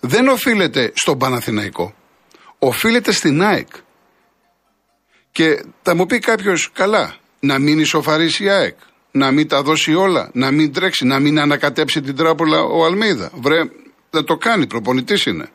δεν 0.00 0.28
οφείλεται 0.28 0.92
στον 0.94 1.18
Παναθηναϊκό. 1.18 1.94
Οφείλεται 2.58 3.12
στην 3.12 3.42
ΑΕΚ. 3.42 3.68
Και 5.32 5.64
θα 5.82 5.94
μου 5.94 6.06
πει 6.06 6.18
κάποιος, 6.18 6.70
καλά, 6.72 7.16
να 7.40 7.58
μην 7.58 7.78
ισοφαρίσει 7.78 8.44
η 8.44 8.48
ΑΕΚ, 8.48 8.78
να 9.10 9.30
μην 9.30 9.48
τα 9.48 9.62
δώσει 9.62 9.94
όλα, 9.94 10.30
να 10.32 10.50
μην 10.50 10.72
τρέξει, 10.72 11.04
να 11.04 11.18
μην 11.18 11.38
ανακατέψει 11.38 12.00
την 12.00 12.16
τράπουλα 12.16 12.62
ο 12.62 12.84
Αλμίδα. 12.84 13.30
Βρε, 13.34 13.62
δεν 14.10 14.24
το 14.24 14.36
κάνει, 14.36 14.66
προπονητής 14.66 15.26
είναι. 15.26 15.50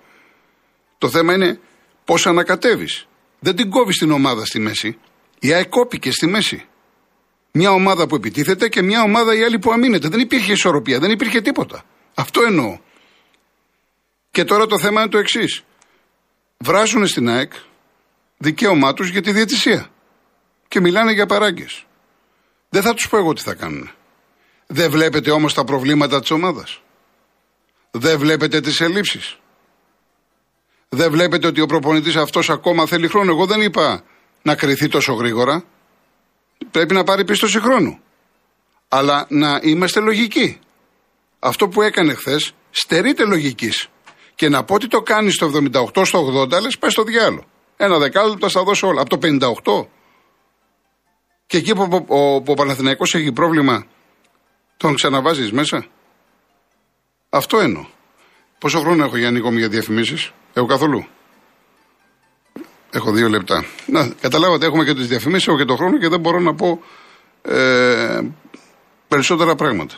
Το 0.98 1.10
θέμα 1.10 1.34
είναι 1.34 1.60
πώς 2.06 2.28
ανακατεύεις. 2.28 3.08
Δεν 3.40 3.56
την 3.56 3.70
κόβεις 3.70 3.98
την 3.98 4.12
ομάδα 4.12 4.46
στη 4.46 4.60
μέση. 4.60 4.98
Η 5.40 5.54
ΑΕΚ 5.54 5.70
κόπηκε 5.70 6.12
στη 6.12 6.28
μέση. 6.28 6.66
Μια 7.52 7.72
ομάδα 7.72 8.08
που 8.08 8.16
επιτίθεται 8.16 8.70
και 8.70 8.82
μια 8.82 9.02
ομάδα 9.02 9.36
η 9.36 9.44
άλλη 9.44 9.60
που 9.60 9.72
αμήνεται. 9.72 10.08
Δεν 10.08 10.20
υπήρχε 10.20 10.52
ισορροπία, 10.52 11.00
δεν 11.00 11.12
υπήρχε 11.12 11.42
τίποτα. 11.42 11.84
Αυτό 12.14 12.42
εννοώ. 12.42 12.80
Και 14.32 14.44
τώρα 14.44 14.66
το 14.66 14.80
θέμα 14.80 15.02
είναι 15.02 15.10
το 15.10 15.18
εξής. 15.18 15.64
Βράζουν 16.58 17.08
στην 17.08 17.30
ΑΕΚ 17.30 17.52
δικαίωμά 18.38 18.94
τους 18.94 19.10
για 19.10 19.22
τη 19.22 19.32
διαιτησία. 19.32 19.90
Και 20.68 20.80
μιλάνε 20.80 21.12
για 21.12 21.26
παράγκες. 21.26 21.86
Δεν 22.76 22.84
θα 22.84 22.94
τους 22.94 23.10
πω 23.10 23.18
εγώ 23.18 23.34
τι 23.34 23.42
θα 23.42 23.54
κάνουν. 23.54 23.90
Δεν 24.68 24.92
βλέπετε 24.92 25.32
όμως 25.32 25.54
τα 25.54 25.64
προβλήματα 25.64 26.20
της 26.20 26.32
ομάδας. 26.32 26.82
Δεν 27.92 28.20
βλέπετε 28.20 28.60
τις 28.60 28.82
ελλείψεις. 28.82 29.38
Δεν 30.90 31.12
βλέπετε 31.12 31.48
ότι 31.48 31.62
ο 31.62 31.66
προπονητής 31.66 32.16
αυτός 32.16 32.50
ακόμα 32.50 32.86
θέλει 32.86 33.08
χρόνο. 33.08 33.32
Εγώ 33.32 33.46
δεν 33.46 33.62
είπα 33.62 34.04
να 34.42 34.56
κρυθεί 34.56 34.88
τόσο 34.88 35.14
γρήγορα. 35.14 35.64
Πρέπει 36.72 36.94
να 36.94 37.04
πάρει 37.04 37.26
πίστοση 37.26 37.60
χρόνου. 37.60 38.00
Αλλά 38.88 39.26
να 39.30 39.60
είμαστε 39.64 40.00
λογικοί. 40.00 40.60
Αυτό 41.40 41.68
που 41.68 41.82
έκανε 41.82 42.14
χθες 42.14 42.54
στερείται 42.72 43.26
λογικής. 43.26 43.88
Και 44.36 44.50
να 44.50 44.64
πω 44.64 44.74
ότι 44.74 44.88
το 44.88 45.02
κάνει 45.02 45.32
στο 45.32 45.52
78, 45.94 46.06
στο 46.06 46.48
80, 46.50 46.62
λες 46.62 46.78
πάει 46.78 46.92
στο 46.92 47.04
διάλογο. 47.04 47.46
Ένα 47.78 47.98
δεκάλεπτο 47.98 48.40
θα 48.40 48.50
στα 48.50 48.64
δώσω 48.64 48.88
όλα. 48.88 49.02
Από 49.02 49.10
το 49.10 49.18
58. 49.18 49.88
Και 51.48 51.58
εκεί 51.58 51.76
που 51.76 52.06
ο, 52.08 52.16
ο, 52.16 52.36
ο 52.36 52.54
Παναθηναϊκός 52.54 53.16
έχει 53.16 53.32
πρόβλημα, 53.32 53.86
τον 54.78 54.96
ξαναβάζεις 54.96 55.52
μέσα; 55.52 55.86
Αυτό 57.30 57.60
εννοώ. 57.60 57.86
Πόσο 58.60 58.80
χρόνο 58.80 59.04
έχω 59.04 59.18
για 59.18 59.32
Νίκο 59.32 59.52
για 59.52 59.70
διαφημίσεις, 59.70 60.32
Έχω 60.54 60.66
καθόλου; 60.66 61.06
Έχω 62.92 63.12
δύο 63.12 63.30
λεπτά. 63.30 63.66
Να, 63.86 64.08
καταλάβατε, 64.22 64.66
έχουμε 64.66 64.84
και 64.84 64.94
τις 64.94 65.08
διαφημίσεις, 65.08 65.48
έχω 65.48 65.58
και 65.58 65.66
τον 65.66 65.78
χρόνο 65.78 65.98
και 65.98 66.08
δεν 66.08 66.20
μπορώ 66.20 66.40
να 66.40 66.56
πω 66.56 66.84
ε, 67.42 68.20
περισσότερα 69.08 69.56
πράγματα. 69.56 69.96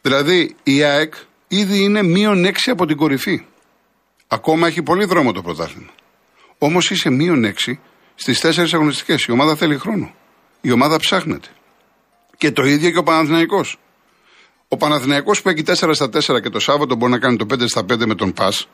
Δηλαδή, 0.00 0.56
η 0.62 0.82
ΑΕΚ 0.82 1.14
ήδη 1.48 1.82
είναι 1.82 2.02
μείον 2.02 2.46
6 2.46 2.50
από 2.66 2.86
την 2.86 2.96
κορυφή. 2.96 3.46
Ακόμα 4.26 4.66
έχει 4.66 4.82
πολύ 4.82 5.04
δρόμο 5.04 5.32
το 5.32 5.42
πρωτάθλημα. 5.42 5.90
Όμως 6.58 6.90
είσαι 6.90 7.10
μείον 7.10 7.54
6 7.66 7.78
στις 8.14 8.40
τέσσερις 8.40 8.74
αγωνιστικές. 8.74 9.24
Η 9.24 9.30
ομάδα 9.30 9.56
θέλει 9.56 9.78
χρόνο. 9.78 10.14
Η 10.64 10.70
ομάδα 10.70 10.96
ψάχνεται. 10.98 11.48
Και 12.36 12.50
το 12.50 12.62
ίδιο 12.64 12.90
και 12.90 12.98
ο 12.98 13.02
Παναθηναϊκός. 13.02 13.78
Ο 14.68 14.76
Παναθηναϊκός 14.76 15.42
που 15.42 15.48
έχει 15.48 15.62
4 15.62 15.94
στα 15.94 16.08
4 16.08 16.40
και 16.40 16.48
το 16.48 16.60
Σάββατο 16.60 16.94
μπορεί 16.94 17.12
να 17.12 17.18
κάνει 17.18 17.36
το 17.36 17.46
5 17.46 17.68
στα 17.68 17.80
5 17.80 18.06
με 18.06 18.14
τον 18.14 18.32
Πας, 18.32 18.68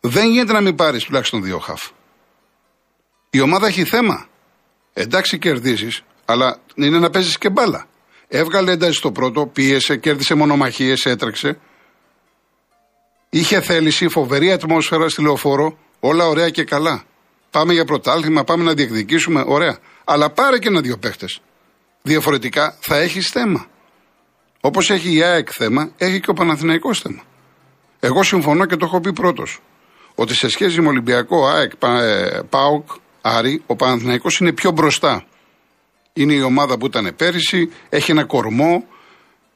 δεν 0.00 0.30
γίνεται 0.30 0.52
να 0.52 0.60
μην 0.60 0.74
πάρεις 0.74 1.04
τουλάχιστον 1.04 1.42
δύο 1.42 1.58
χαφ. 1.58 1.88
Η 3.30 3.40
ομάδα 3.40 3.66
έχει 3.66 3.84
θέμα. 3.84 4.26
Εντάξει, 4.92 5.38
κερδίζεις, 5.38 6.02
αλλά 6.24 6.60
είναι 6.74 6.98
να 6.98 7.10
παίζεις 7.10 7.38
και 7.38 7.50
μπάλα. 7.50 7.86
Έβγαλε 8.28 8.72
ένταση 8.72 8.92
στο 8.92 9.12
πρώτο, 9.12 9.46
πίεσε, 9.46 9.96
κέρδισε 9.96 10.34
μονομαχίες, 10.34 11.04
έτρεξε. 11.04 11.58
Είχε 13.30 13.60
θέληση, 13.60 14.08
φοβερή 14.08 14.52
ατμόσφαιρα 14.52 15.08
στη 15.08 15.22
λεωφόρο, 15.22 15.78
όλα 16.00 16.26
ωραία 16.26 16.50
και 16.50 16.64
καλά. 16.64 17.04
Πάμε 17.50 17.72
για 17.72 17.84
πρωτάθλημα, 17.84 18.44
πάμε 18.44 18.64
να 18.64 18.74
διεκδικήσουμε, 18.74 19.44
ωραία. 19.46 19.78
Αλλά 20.12 20.30
πάρε 20.30 20.58
και 20.58 20.68
ένα-δύο 20.68 20.96
παίχτες. 20.98 21.40
Διαφορετικά 22.02 22.76
θα 22.80 22.96
έχεις 22.96 23.28
θέμα. 23.28 23.66
Όπως 24.60 24.90
έχει 24.90 25.14
η 25.14 25.22
ΑΕΚ 25.22 25.48
θέμα, 25.52 25.90
έχει 25.96 26.20
και 26.20 26.30
ο 26.30 26.32
Παναθηναϊκός 26.32 27.00
θέμα. 27.00 27.22
Εγώ 28.00 28.22
συμφωνώ 28.22 28.64
και 28.64 28.76
το 28.76 28.84
έχω 28.84 29.00
πει 29.00 29.12
πρώτος. 29.12 29.58
Ότι 30.14 30.34
σε 30.34 30.48
σχέση 30.48 30.80
με 30.80 30.88
Ολυμπιακό, 30.88 31.46
ΑΕΚ, 31.46 31.72
ε, 31.82 32.40
ΠΑΟΚ, 32.48 32.88
Άρη, 33.20 33.62
ο 33.66 33.76
Παναθηναϊκός 33.76 34.38
είναι 34.38 34.52
πιο 34.52 34.70
μπροστά. 34.70 35.24
Είναι 36.12 36.32
η 36.32 36.40
ομάδα 36.40 36.78
που 36.78 36.86
ήταν 36.86 37.12
πέρυσι, 37.16 37.72
έχει 37.88 38.10
ένα 38.10 38.24
κορμό, 38.24 38.84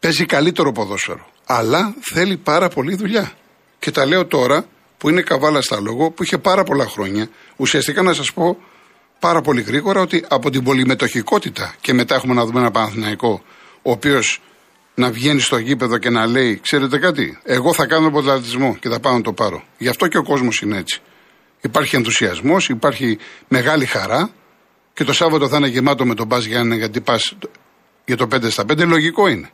παίζει 0.01 0.27
καλύτερο 0.27 0.73
ποδόσφαιρο. 0.73 1.27
Αλλά 1.47 1.95
θέλει 2.01 2.37
πάρα 2.37 2.69
πολύ 2.69 2.95
δουλειά. 2.95 3.33
Και 3.79 3.91
τα 3.91 4.07
λέω 4.07 4.27
τώρα 4.27 4.67
που 4.99 5.09
είναι 5.09 5.23
καβάλα 5.23 5.63
στα 5.63 5.81
λόγο, 5.81 6.11
που 6.11 6.23
είχε 6.23 6.39
πάρα 6.39 6.65
πολλά 6.65 6.87
χρόνια. 6.87 7.29
Ουσιαστικά 7.57 8.03
να 8.03 8.13
σας 8.13 8.33
πω 8.33 8.59
πάρα 9.19 9.41
πολύ 9.41 9.63
γρήγορα 9.63 10.01
ότι 10.01 10.25
από 10.29 10.51
την 10.51 10.65
πολυμετοχικότητα 10.65 11.75
και 11.81 11.93
μετά 11.93 12.15
έχουμε 12.15 12.35
να 12.35 12.45
δούμε 12.45 12.61
ένα 12.61 12.71
Παναθηναϊκό, 12.71 13.43
ο 13.83 13.91
οποίος 13.91 14.41
να 14.95 15.11
βγαίνει 15.11 15.41
στο 15.41 15.59
γήπεδο 15.59 15.99
και 15.99 16.11
να 16.11 16.27
λέει: 16.27 16.61
Ξέρετε 16.63 16.99
κάτι, 16.99 17.39
εγώ 17.43 17.75
θα 17.75 17.87
κάνω 17.87 18.11
ποδηλατισμό 18.11 18.77
και 18.81 18.89
θα 18.89 19.01
πάω 19.01 19.13
να 19.13 19.21
το 19.21 19.33
πάρω. 19.33 19.65
Γι' 19.79 19.89
αυτό 19.89 20.09
και 20.09 20.19
ο 20.19 20.23
κόσμος 20.23 20.61
είναι 20.61 20.79
έτσι. 20.79 21.01
Υπάρχει 21.61 21.97
ενθουσιασμός, 21.97 22.69
υπάρχει 22.69 23.19
μεγάλη 23.49 23.87
χαρά 23.87 24.31
και 24.95 25.05
το 25.05 25.13
Σάββατο 25.13 25.49
θα 25.49 25.57
είναι 25.57 25.69
γεμάτο 25.69 26.07
με 26.07 26.15
τον 26.15 26.27
Μπα 26.27 26.39
Γιάννη 26.39 26.77
γιατί 26.77 27.01
πα 27.01 27.21
για 28.05 28.17
το 28.17 28.29
5 28.35 28.51
στα 28.51 28.63
5. 28.63 28.87
Λογικό 28.87 29.29
είναι. 29.29 29.51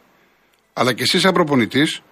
Αλλά 0.73 0.93
και 0.93 1.03
εσύ, 1.03 1.21
σαν 1.21 1.33
προπονητής, 1.33 2.03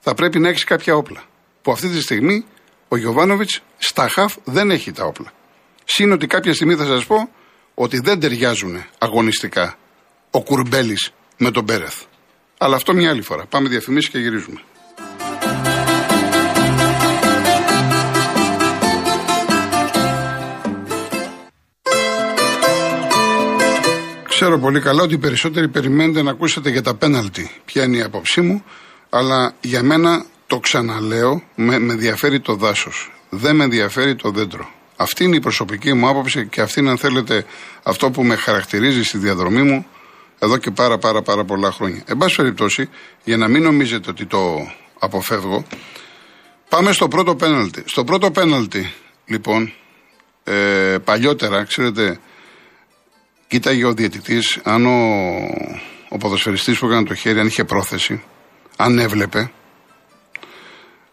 θα 0.00 0.14
πρέπει 0.14 0.38
να 0.38 0.48
έχεις 0.48 0.64
κάποια 0.64 0.96
όπλα. 0.96 1.22
Που 1.62 1.72
αυτή 1.72 1.88
τη 1.88 2.00
στιγμή 2.00 2.44
ο 2.88 2.96
Γιωβάνοβιτς 2.96 3.60
στα 3.78 4.08
χαφ 4.08 4.34
δεν 4.44 4.70
έχει 4.70 4.92
τα 4.92 5.04
όπλα. 5.04 5.32
Συν 5.84 6.12
ότι 6.12 6.26
κάποια 6.26 6.54
στιγμή 6.54 6.74
θα 6.74 6.84
σας 6.84 7.06
πω 7.06 7.30
ότι 7.74 8.00
δεν 8.00 8.20
ταιριάζουν 8.20 8.84
αγωνιστικά 8.98 9.76
ο 10.30 10.42
Κουρμπέλης 10.42 11.10
με 11.36 11.50
τον 11.50 11.64
Πέρεθ. 11.64 12.02
Αλλά 12.58 12.76
αυτό 12.76 12.94
μια 12.94 13.10
άλλη 13.10 13.22
φορά. 13.22 13.46
Πάμε 13.46 13.68
διαφημίσεις 13.68 14.10
και 14.10 14.18
γυρίζουμε. 14.18 14.60
Ξέρω 24.28 24.58
πολύ 24.58 24.80
καλά 24.80 25.02
ότι 25.02 25.14
οι 25.14 25.18
περισσότεροι 25.18 25.68
περιμένετε 25.68 26.22
να 26.22 26.30
ακούσετε 26.30 26.70
για 26.70 26.82
τα 26.82 26.94
πέναλτι. 26.94 27.50
Ποια 27.64 27.84
είναι 27.84 27.96
η 27.96 28.02
άποψή 28.02 28.40
μου. 28.40 28.64
Αλλά 29.10 29.54
για 29.60 29.82
μένα 29.82 30.24
το 30.46 30.58
ξαναλέω, 30.58 31.42
με, 31.54 31.78
με 31.78 31.92
ενδιαφέρει 31.92 32.40
το 32.40 32.54
δάσος. 32.54 33.12
Δεν 33.30 33.56
με 33.56 33.64
ενδιαφέρει 33.64 34.14
το 34.14 34.30
δέντρο. 34.30 34.70
Αυτή 34.96 35.24
είναι 35.24 35.36
η 35.36 35.40
προσωπική 35.40 35.92
μου 35.92 36.08
άποψη 36.08 36.46
και 36.46 36.60
αυτή 36.60 36.80
είναι, 36.80 36.90
αν 36.90 36.98
θέλετε, 36.98 37.44
αυτό 37.82 38.10
που 38.10 38.24
με 38.24 38.36
χαρακτηρίζει 38.36 39.02
στη 39.02 39.18
διαδρομή 39.18 39.62
μου 39.62 39.86
εδώ 40.38 40.56
και 40.56 40.70
πάρα 40.70 40.98
πάρα 40.98 41.22
πάρα 41.22 41.44
πολλά 41.44 41.72
χρόνια. 41.72 42.02
Εν 42.06 42.16
πάση 42.16 42.36
περιπτώσει, 42.36 42.88
για 43.24 43.36
να 43.36 43.48
μην 43.48 43.62
νομίζετε 43.62 44.10
ότι 44.10 44.26
το 44.26 44.70
αποφεύγω, 44.98 45.64
πάμε 46.68 46.92
στο 46.92 47.08
πρώτο 47.08 47.36
πέναλτι. 47.36 47.82
Στο 47.86 48.04
πρώτο 48.04 48.30
πέναλτι, 48.30 48.92
λοιπόν, 49.26 49.72
ε, 50.44 50.96
παλιότερα, 51.04 51.64
ξέρετε, 51.64 52.20
κοίταγε 53.46 53.84
ο 53.84 53.92
διαιτητής 53.92 54.60
αν 54.62 54.86
ο, 54.86 54.98
ο 56.08 56.16
ποδοσφαιριστής 56.16 56.78
που 56.78 56.86
έκανε 56.86 57.04
το 57.06 57.14
χέρι, 57.14 57.38
αν 57.38 57.46
είχε 57.46 57.64
πρόθεση, 57.64 58.22
αν 58.76 58.98
έβλεπε. 58.98 59.52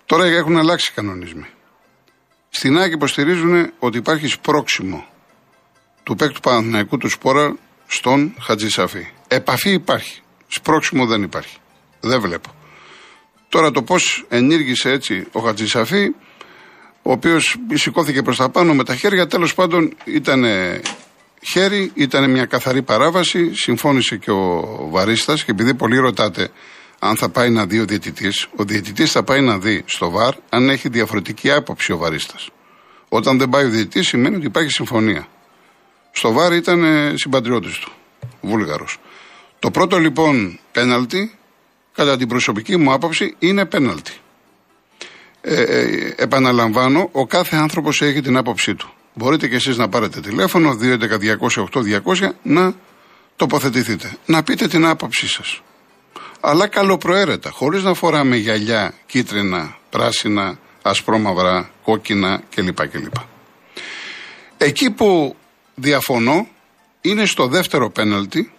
Τώρα 0.05 0.25
έχουν 0.25 0.57
αλλάξει 0.57 0.91
οι 0.91 0.95
κανονισμοί. 0.95 1.45
Στην 2.53 2.77
ΑΕΚ 2.77 2.91
υποστηρίζουν 2.91 3.71
ότι 3.79 3.97
υπάρχει 3.97 4.27
σπρώξιμο 4.27 5.05
του 6.03 6.15
παίκτου 6.15 6.39
Παναθηναϊκού 6.39 6.97
του 6.97 7.09
Σπόρα 7.09 7.55
στον 7.87 8.35
Χατζησαφή. 8.39 9.07
Επαφή 9.27 9.71
υπάρχει. 9.71 10.21
Σπρώξιμο 10.47 11.05
δεν 11.05 11.23
υπάρχει. 11.23 11.57
Δεν 11.99 12.21
βλέπω. 12.21 12.49
Τώρα 13.49 13.71
το 13.71 13.83
πώς 13.83 14.25
ενήργησε 14.29 14.89
έτσι 14.89 15.27
ο 15.31 15.39
Χατζησαφή, 15.39 16.15
ο 17.01 17.11
οποίος 17.11 17.57
σηκώθηκε 17.73 18.21
προς 18.21 18.37
τα 18.37 18.49
πάνω 18.49 18.73
με 18.73 18.83
τα 18.83 18.95
χέρια, 18.95 19.27
τέλος 19.27 19.53
πάντων 19.53 19.93
ήταν 20.03 20.45
χέρι, 21.51 21.91
ήταν 21.93 22.31
μια 22.31 22.45
καθαρή 22.45 22.81
παράβαση. 22.81 23.55
Συμφώνησε 23.55 24.17
και 24.17 24.31
ο 24.31 24.87
Βαρίστας 24.89 25.43
και 25.43 25.51
επειδή 25.51 25.73
πολλοί 25.73 25.97
ρωτάτε 25.97 26.49
αν 27.03 27.15
θα 27.15 27.29
πάει 27.29 27.49
να 27.49 27.65
δει 27.65 27.79
ο 27.79 27.85
διαιτητής, 27.85 28.47
ο 28.55 28.63
διαιτητής 28.63 29.11
θα 29.11 29.23
πάει 29.23 29.41
να 29.41 29.57
δει 29.57 29.83
στο 29.85 30.09
βαρ 30.09 30.33
αν 30.49 30.69
έχει 30.69 30.89
διαφορετική 30.89 31.51
άποψη 31.51 31.91
ο 31.91 31.97
Βαρίστας. 31.97 32.49
Όταν 33.09 33.37
δεν 33.37 33.49
πάει 33.49 33.65
ο 33.65 33.69
διαιτητής 33.69 34.07
σημαίνει 34.07 34.35
ότι 34.35 34.45
υπάρχει 34.45 34.69
συμφωνία. 34.69 35.27
Στο 36.11 36.31
βάρ 36.31 36.53
ήταν 36.53 36.83
συμπατριώτης 37.15 37.77
του, 37.77 37.91
Βούλγαρος. 38.41 38.97
Το 39.59 39.71
πρώτο 39.71 39.99
λοιπόν 39.99 40.59
πέναλτι, 40.71 41.35
κατά 41.93 42.17
την 42.17 42.27
προσωπική 42.27 42.77
μου 42.77 42.93
άποψη, 42.93 43.35
είναι 43.39 43.65
πέναλτι. 43.65 44.13
Ε, 45.41 45.61
ε, 45.61 46.13
επαναλαμβάνω, 46.17 47.09
ο 47.11 47.27
κάθε 47.27 47.55
άνθρωπος 47.55 48.01
έχει 48.01 48.21
την 48.21 48.37
άποψή 48.37 48.75
του. 48.75 48.93
μπορείτε 49.13 49.47
και 49.47 49.55
εσείς 49.55 49.77
να 49.77 49.89
πάρετε 49.89 50.19
τηλέφωνο 50.19 50.77
211-208-200 52.13 52.29
να 52.43 52.73
τοποθετηθείτε. 53.35 54.17
Να 54.25 54.43
πείτε 54.43 54.67
την 54.67 54.85
άποψή 54.85 55.27
σας. 55.27 55.61
Αλλά 56.43 56.67
καλοπροαίρετα, 56.67 57.49
χωρίς 57.49 57.83
να 57.83 57.93
φοράμε 57.93 58.35
γυαλιά 58.35 58.93
κίτρινα, 59.05 59.77
πράσινα, 59.89 60.59
ασπρόμαυρα, 60.81 61.69
κόκκινα 61.83 62.43
κλπ. 62.55 62.87
κλπ. 62.87 63.15
Εκεί 64.57 64.91
που 64.91 65.35
διαφωνώ 65.75 66.47
είναι 67.01 67.25
στο 67.25 67.47
δεύτερο 67.47 67.89
πέναλτι, 67.89 68.51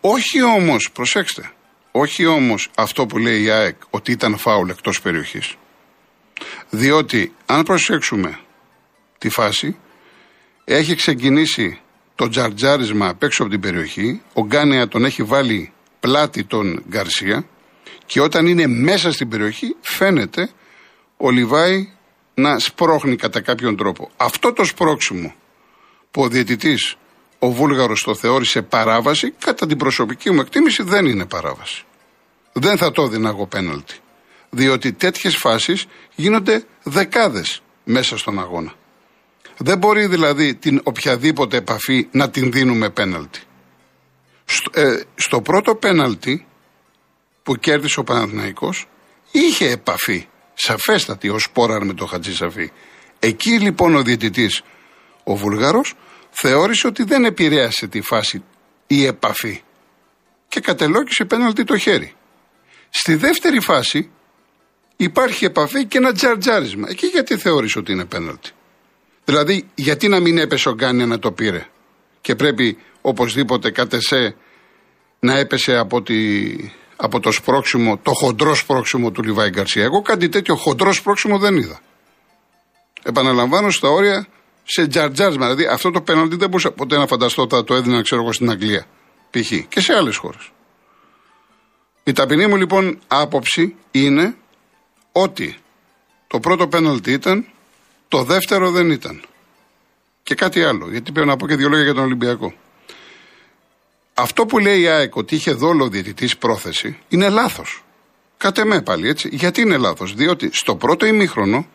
όχι 0.00 0.42
όμως, 0.42 0.90
προσέξτε, 0.92 1.50
όχι 1.92 2.26
όμως 2.26 2.70
αυτό 2.76 3.06
που 3.06 3.18
λέει 3.18 3.42
η 3.42 3.50
ΑΕΚ 3.50 3.76
ότι 3.90 4.12
ήταν 4.12 4.38
φάουλ 4.38 4.68
εκτός 4.68 5.00
περιοχής. 5.00 5.54
Διότι 6.70 7.34
αν 7.46 7.62
προσέξουμε 7.62 8.38
τη 9.18 9.28
φάση, 9.28 9.76
έχει 10.64 10.94
ξεκινήσει 10.94 11.80
το 12.14 12.28
τζαρτζάρισμα 12.28 13.08
απ' 13.08 13.22
έξω 13.22 13.42
από 13.42 13.52
την 13.52 13.60
περιοχή, 13.60 14.22
ο 14.32 14.44
Γκάνια 14.46 14.88
τον 14.88 15.04
έχει 15.04 15.22
βάλει 15.22 15.72
πλάτη 16.00 16.44
τον 16.44 16.84
Γκαρσία 16.88 17.46
και 18.06 18.20
όταν 18.20 18.46
είναι 18.46 18.66
μέσα 18.66 19.12
στην 19.12 19.28
περιοχή 19.28 19.76
φαίνεται 19.80 20.50
ο 21.16 21.30
Λιβάη 21.30 21.92
να 22.34 22.58
σπρώχνει 22.58 23.16
κατά 23.16 23.40
κάποιον 23.40 23.76
τρόπο. 23.76 24.10
Αυτό 24.16 24.52
το 24.52 24.64
σπρώξιμο 24.64 25.34
που 26.10 26.22
ο 26.22 26.28
διαιτητής 26.28 26.96
ο 27.38 27.50
Βούλγαρος 27.50 28.02
το 28.02 28.14
θεώρησε 28.14 28.62
παράβαση, 28.62 29.30
κατά 29.30 29.66
την 29.66 29.76
προσωπική 29.76 30.30
μου 30.30 30.40
εκτίμηση 30.40 30.82
δεν 30.82 31.06
είναι 31.06 31.26
παράβαση. 31.26 31.84
Δεν 32.52 32.76
θα 32.76 32.90
το 32.90 33.02
έδινα 33.02 33.28
εγώ 33.28 33.46
πέναλτι. 33.46 33.94
Διότι 34.50 34.92
τέτοιες 34.92 35.36
φάσεις 35.36 35.86
γίνονται 36.14 36.64
δεκάδες 36.82 37.62
μέσα 37.84 38.18
στον 38.18 38.38
αγώνα. 38.38 38.72
Δεν 39.56 39.78
μπορεί 39.78 40.06
δηλαδή 40.06 40.54
την 40.54 40.80
οποιαδήποτε 40.82 41.56
επαφή 41.56 42.08
να 42.10 42.30
την 42.30 42.52
δίνουμε 42.52 42.90
πέναλτι. 42.90 43.40
Στο, 44.50 44.80
ε, 44.80 45.02
στο 45.14 45.40
πρώτο 45.40 45.74
πέναλτι 45.74 46.46
που 47.42 47.56
κέρδισε 47.56 48.00
ο 48.00 48.04
Παναθηναϊκός 48.04 48.88
είχε 49.30 49.70
επαφή 49.70 50.26
σαφέστατη 50.54 51.28
ο 51.28 51.38
Σπόραρ 51.38 51.84
με 51.84 51.94
το 51.94 52.06
Χατζησαφή. 52.06 52.70
Εκεί 53.18 53.58
λοιπόν 53.58 53.94
ο 53.94 54.02
διαιτητής 54.02 54.62
ο 55.24 55.34
Βουλγάρος 55.34 55.94
θεώρησε 56.30 56.86
ότι 56.86 57.02
δεν 57.02 57.24
επηρέασε 57.24 57.86
τη 57.86 58.00
φάση 58.00 58.44
η 58.86 59.04
επαφή 59.04 59.62
και 60.48 60.60
κατελόκισε 60.60 61.24
πέναλτι 61.24 61.64
το 61.64 61.78
χέρι. 61.78 62.14
Στη 62.90 63.14
δεύτερη 63.14 63.60
φάση 63.60 64.10
υπάρχει 64.96 65.44
επαφή 65.44 65.84
και 65.84 65.98
ένα 65.98 66.12
τζαρτζάρισμα. 66.12 66.86
Εκεί 66.90 67.06
γιατί 67.06 67.36
θεώρησε 67.36 67.78
ότι 67.78 67.92
είναι 67.92 68.04
πέναλτι; 68.04 68.50
Δηλαδή, 69.24 69.68
γιατί 69.74 70.08
να 70.08 70.20
μην 70.20 70.38
έπεσε 70.38 70.68
ο 70.68 70.74
Γκάνια 70.74 71.06
να 71.06 71.18
το 71.18 71.32
πήρε; 71.32 71.66
Και 72.20 72.34
πρέπει 72.34 72.78
οπωσδήποτε 73.00 73.70
κατεσέ 73.70 74.36
να 75.20 75.38
έπεσε 75.38 75.76
από, 75.76 76.02
τη, 76.02 76.16
από 76.96 77.20
το 77.20 77.32
σπρώξιμο, 77.32 77.96
το 77.96 78.12
χοντρό 78.12 78.54
σπρώξιμο 78.54 79.10
του 79.10 79.22
Λιβάη 79.22 79.50
Γκαρσία. 79.50 79.84
Εγώ 79.84 80.02
κάτι 80.02 80.28
τέτοιο 80.28 80.56
χοντρό 80.56 80.92
σπρώξιμο 80.92 81.38
δεν 81.38 81.56
είδα. 81.56 81.80
Επαναλαμβάνω 83.02 83.70
στα 83.70 83.88
όρια 83.88 84.28
σε 84.64 84.86
τζαρτζάρισμα. 84.86 85.46
Δηλαδή 85.46 85.66
αυτό 85.66 85.90
το 85.90 86.00
πέναλτι 86.00 86.36
δεν 86.36 86.48
μπορούσα 86.48 86.70
ποτέ 86.70 86.96
να 86.96 87.06
φανταστώ 87.06 87.42
ότι 87.42 87.64
το 87.64 87.74
έδιναν, 87.74 88.02
ξέρω 88.02 88.22
εγώ, 88.22 88.32
στην 88.32 88.50
Αγγλία. 88.50 88.86
Π.χ. 89.30 89.52
και 89.68 89.80
σε 89.80 89.94
άλλες 89.94 90.16
χώρες. 90.16 90.50
Η 92.04 92.12
ταπεινή 92.12 92.46
μου 92.46 92.56
λοιπόν 92.56 92.98
άποψη 93.06 93.74
είναι 93.90 94.36
ότι 95.12 95.56
το 96.26 96.40
πρώτο 96.40 96.68
πέναλτι 96.68 97.12
ήταν, 97.12 97.46
το 98.08 98.22
δεύτερο 98.22 98.70
δεν 98.70 98.90
ήταν. 98.90 99.22
Και 100.28 100.34
κάτι 100.34 100.62
άλλο, 100.62 100.88
γιατί 100.90 101.12
πρέπει 101.12 101.28
να 101.28 101.36
πω 101.36 101.46
και 101.46 101.56
δύο 101.56 101.68
λόγια 101.68 101.84
για 101.84 101.94
τον 101.94 102.02
Ολυμπιακό. 102.04 102.54
Αυτό 104.14 104.46
που 104.46 104.58
λέει 104.58 104.80
η 104.80 104.88
ΑΕΚ 104.88 105.16
ότι 105.16 105.34
είχε 105.34 105.52
δόλο 105.52 105.88
διαιτητής 105.88 106.36
πρόθεση 106.36 106.98
είναι 107.08 107.28
λάθος. 107.28 107.84
Κάτε 108.36 108.64
με 108.64 108.82
πάλι 108.82 109.08
έτσι. 109.08 109.28
Γιατί 109.32 109.60
είναι 109.60 109.76
λάθος, 109.76 110.14
Διότι 110.14 110.50
στο 110.52 110.76
πρώτο 110.76 111.06
ημίχρονο 111.06 111.66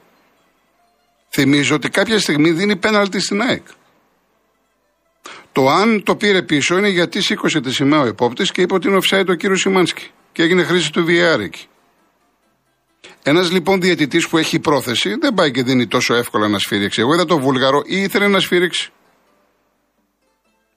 θυμίζω 1.29 1.75
ότι 1.75 1.89
κάποια 1.89 2.19
στιγμή 2.19 2.51
δίνει 2.51 2.75
πέναλτι 2.75 3.19
στην 3.19 3.41
ΑΕΚ. 3.41 3.65
Το 5.51 5.69
αν 5.69 6.03
το 6.03 6.15
πήρε 6.15 6.41
πίσω 6.41 6.77
είναι 6.77 6.89
γιατί 6.89 7.21
σήκωσε 7.21 7.61
τη 7.61 7.71
σημαία 7.73 7.99
ο 7.99 8.05
υπόπτη 8.05 8.43
και 8.43 8.61
είπε 8.61 8.73
ότι 8.73 8.87
είναι 8.87 8.99
offside 9.03 9.27
ο 9.27 9.33
κύριος 9.33 9.59
Σιμάνσκι 9.59 10.11
και 10.31 10.43
έγινε 10.43 10.63
χρήση 10.63 10.91
του 10.91 11.05
VAR 11.07 11.39
εκεί. 11.39 11.67
Ένας 13.25 13.51
λοιπόν 13.51 13.81
διαιτητής 13.81 14.27
που 14.27 14.37
έχει 14.37 14.59
πρόθεση 14.59 15.15
δεν 15.19 15.33
πάει 15.33 15.51
και 15.51 15.63
δίνει 15.63 15.87
τόσο 15.87 16.13
εύκολα 16.13 16.47
να 16.47 16.59
σφύριξει. 16.59 17.01
Εγώ 17.01 17.13
είδα 17.13 17.25
το 17.25 17.39
Βούλγαρο 17.39 17.81
ή 17.85 18.01
ήθελε 18.01 18.27
να 18.27 18.39
σφύριξει. 18.39 18.91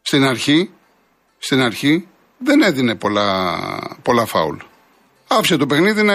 Στην 0.02 0.24
αρχή, 0.24 0.70
στην 1.38 1.60
αρχή 1.60 2.08
δεν 2.38 2.62
έδινε 2.62 2.94
πολλά, 2.94 3.58
πολλά 4.02 4.26
φάουλ. 4.26 4.56
Άφησε 5.26 5.56
το 5.56 5.66
παιχνίδι 5.66 6.02
να 6.02 6.14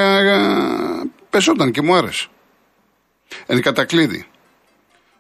πεσόταν 1.30 1.72
και 1.72 1.82
μου 1.82 1.96
άρεσε. 1.96 2.28
Εν 3.46 3.62
κατακλείδη. 3.62 4.26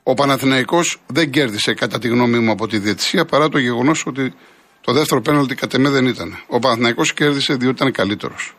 Ο 0.03 0.13
Παναθηναϊκός 0.13 1.01
δεν 1.07 1.31
κέρδισε 1.31 1.73
κατά 1.73 1.99
τη 1.99 2.07
γνώμη 2.07 2.39
μου 2.39 2.51
από 2.51 2.67
τη 2.67 2.77
διετησία 2.77 3.25
παρά 3.25 3.49
το 3.49 3.57
γεγονός 3.57 4.05
ότι 4.05 4.33
το 4.81 4.93
δεύτερο 4.93 5.21
πέναλτι 5.21 5.55
κατ' 5.55 5.73
εμέ 5.73 5.89
δεν 5.89 6.05
ήταν. 6.05 6.43
Ο 6.47 6.59
Παναθηναϊκός 6.59 7.13
κέρδισε 7.13 7.53
διότι 7.53 7.75
ήταν 7.75 7.91
καλύτερος. 7.91 8.55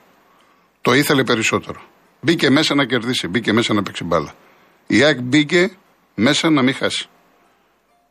Το 0.80 0.94
ήθελε 0.94 1.24
περισσότερο. 1.24 1.80
Μπήκε 2.24 2.50
μέσα 2.50 2.74
να 2.74 2.84
κερδίσει, 2.84 3.28
μπήκε 3.28 3.52
μέσα 3.52 3.74
να 3.74 3.82
παίξει 3.82 4.04
μπάλα. 4.04 4.34
Η 4.86 5.02
ΑΕΚ 5.02 5.20
μπήκε 5.20 5.76
μέσα 6.14 6.50
να 6.50 6.62
μην 6.62 6.74
χάσει. 6.74 7.08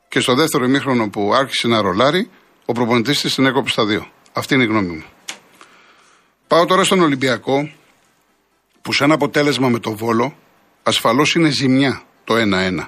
Και 0.08 0.20
στο 0.20 0.36
δεύτερο 0.36 0.66
ημίχρονο 0.66 1.10
που 1.10 1.34
άρχισε 1.34 1.68
να 1.68 1.82
ρολάρει, 1.82 2.30
ο 2.66 2.74
προπονητής 2.74 3.22
της 3.22 3.36
την 3.36 3.46
έκοψε 3.46 3.74
στα 3.74 3.86
δύο. 3.86 4.12
Αυτή 4.34 4.54
είναι 4.54 4.64
η 4.64 4.68
γνώμη 4.68 4.88
μου. 4.88 5.04
Πάω 6.48 6.66
τώρα 6.66 6.84
στον 6.84 7.00
Ολυμπιακό, 7.00 7.72
που 8.82 8.94
σαν 8.94 9.12
αποτέλεσμα 9.12 9.70
με 9.70 9.80
το 9.80 9.96
Βόλο, 9.96 10.38
ασφαλώς 10.84 11.36
είναι 11.36 11.50
ζημιά 11.50 12.02
το 12.24 12.36
1-1. 12.36 12.88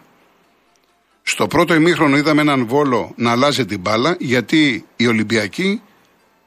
Στο 1.24 1.48
πρώτο 1.48 1.74
ημίχρονο 1.74 2.18
είδαμε 2.18 2.42
έναν 2.42 2.68
Βόλο 2.68 3.14
να 3.16 3.32
αλλάζει 3.32 3.66
την 3.66 3.80
μπάλα, 3.80 4.16
γιατί 4.20 4.86
οι 4.96 5.08
Ολυμπιακοί 5.08 5.82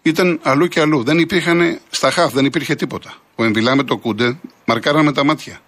ήταν 0.03 0.41
αλλού 0.43 0.67
και 0.67 0.81
αλλού. 0.81 1.03
Δεν 1.03 1.19
υπήρχαν 1.19 1.81
στα 1.91 2.11
χαφ, 2.11 2.33
δεν 2.33 2.45
υπήρχε 2.45 2.75
τίποτα. 2.75 3.15
Ο 3.37 3.45
Εμβιλά 3.45 3.77
με 3.77 3.83
το 3.83 3.97
Κούντε 3.97 4.39
μαρκάραν 4.65 5.15
τα 5.15 5.25
μάτια. 5.25 5.61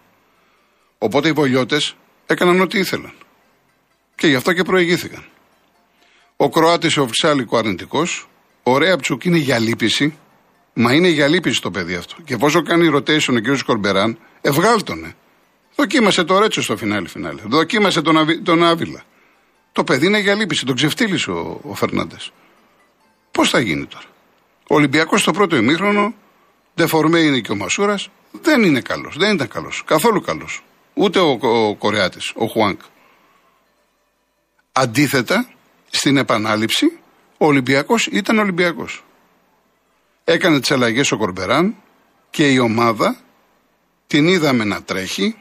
Οπότε 0.98 1.28
οι 1.28 1.33
Βολιώτες 1.33 1.96
έκαναν 2.26 2.61
ό,τι 2.61 2.78
ήθελαν. 2.78 3.12
Και 4.14 4.26
γι' 4.26 4.35
αυτό 4.35 4.52
και 4.52 4.62
προηγήθηκαν. 4.62 5.24
Ο 6.37 6.48
Κροάτης 6.48 6.96
ο 6.96 7.04
Βρυσάλικο 7.07 7.57
αρνητικός. 7.57 8.28
Ο 8.62 8.78
Ρέαπτσουκ 8.78 9.24
είναι 9.24 9.38
για 9.38 9.59
λύπηση. 9.59 10.18
Μα 10.74 10.92
είναι 10.94 11.09
για 11.09 11.28
λύπηση 11.28 11.61
το 11.61 11.70
παιδί 11.70 11.94
αυτό. 11.94 12.14
Και 12.24 12.37
πόσο 12.37 12.62
κάνει 12.62 12.90
rotation 12.94 13.37
ο 13.37 13.40
κ. 13.40 13.64
Κορμπεράν, 13.64 14.18
ευγάλτονε. 14.40 15.14
Δοκίμασε 15.76 16.24
το 16.24 16.38
Ρέτσο 16.38 16.62
στο 16.62 16.76
φινάλι 16.76 17.09
φινάλι. 17.09 17.40
Δοκίμασε 17.44 18.02
τον, 18.02 18.18
Αβι, 18.18 18.40
τον 18.40 18.64
Άβυλα. 18.64 19.02
Το 19.72 19.85
παιδί 19.85 20.07
είναι 20.07 20.18
για 20.18 20.35
λύπηση. 20.35 20.64
Τον 20.64 20.74
ξεφτύλισε 20.74 21.31
ο, 21.31 21.61
ο 21.62 21.74
Φερνάντες. 21.74 22.33
Πώς 23.31 23.50
θα 23.50 23.61
γίνει 23.61 23.87
τώρα; 23.87 24.04
Ο 24.68 24.74
Ολυμπιακός 24.74 25.20
στο 25.20 25.33
πρώτο 25.33 25.57
ημίχρονο, 25.57 26.14
δεφορμέ 26.78 27.18
είναι 27.18 27.40
και 27.40 27.52
ο 27.52 27.56
Μασούρας, 27.56 28.08
δεν 28.30 28.62
είναι 28.62 28.80
καλός. 28.80 29.16
Δεν 29.16 29.34
ήταν 29.34 29.48
καλός. 29.48 29.82
Καθόλου 29.86 30.20
καλός. 30.20 30.62
Ούτε 30.94 31.18
ο, 31.18 31.38
ο 31.40 31.74
Κορεάτης, 31.74 32.32
ο 32.34 32.46
Χουάνκ. 32.46 32.80
Αντίθετα, 34.72 35.48
στην 35.90 36.16
επανάληψη, 36.16 36.98
ο 37.38 37.46
Ολυμπιακός 37.46 38.06
ήταν 38.06 38.38
Ολυμπιακός. 38.38 39.04
Έκανε 40.24 40.60
τις 40.60 40.70
αλλαγές 40.70 41.12
ο 41.12 41.16
Κορμπεράν 41.16 41.76
και 42.30 42.52
η 42.52 42.58
ομάδα 42.58 43.16
την 44.06 44.28
είδαμε 44.28 44.64
να 44.64 44.82
τρέχει, 44.82 45.36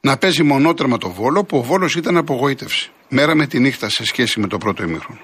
να 0.00 0.16
παίζει 0.16 0.42
μονότρεμα 0.42 0.98
το 0.98 1.10
Βόλο, 1.10 1.44
που 1.44 1.58
ο 1.58 1.62
Βόλος 1.62 1.96
ήταν 1.96 2.16
απογοήτευση. 2.16 2.90
Μέρα 3.08 3.34
με 3.34 3.46
τη 3.46 3.58
νύχτα 3.58 3.88
σε 3.88 4.04
σχέση 4.04 4.40
με 4.40 4.46
το 4.46 4.58
πρώτο 4.58 4.82
ημίχρονο. 4.82 5.20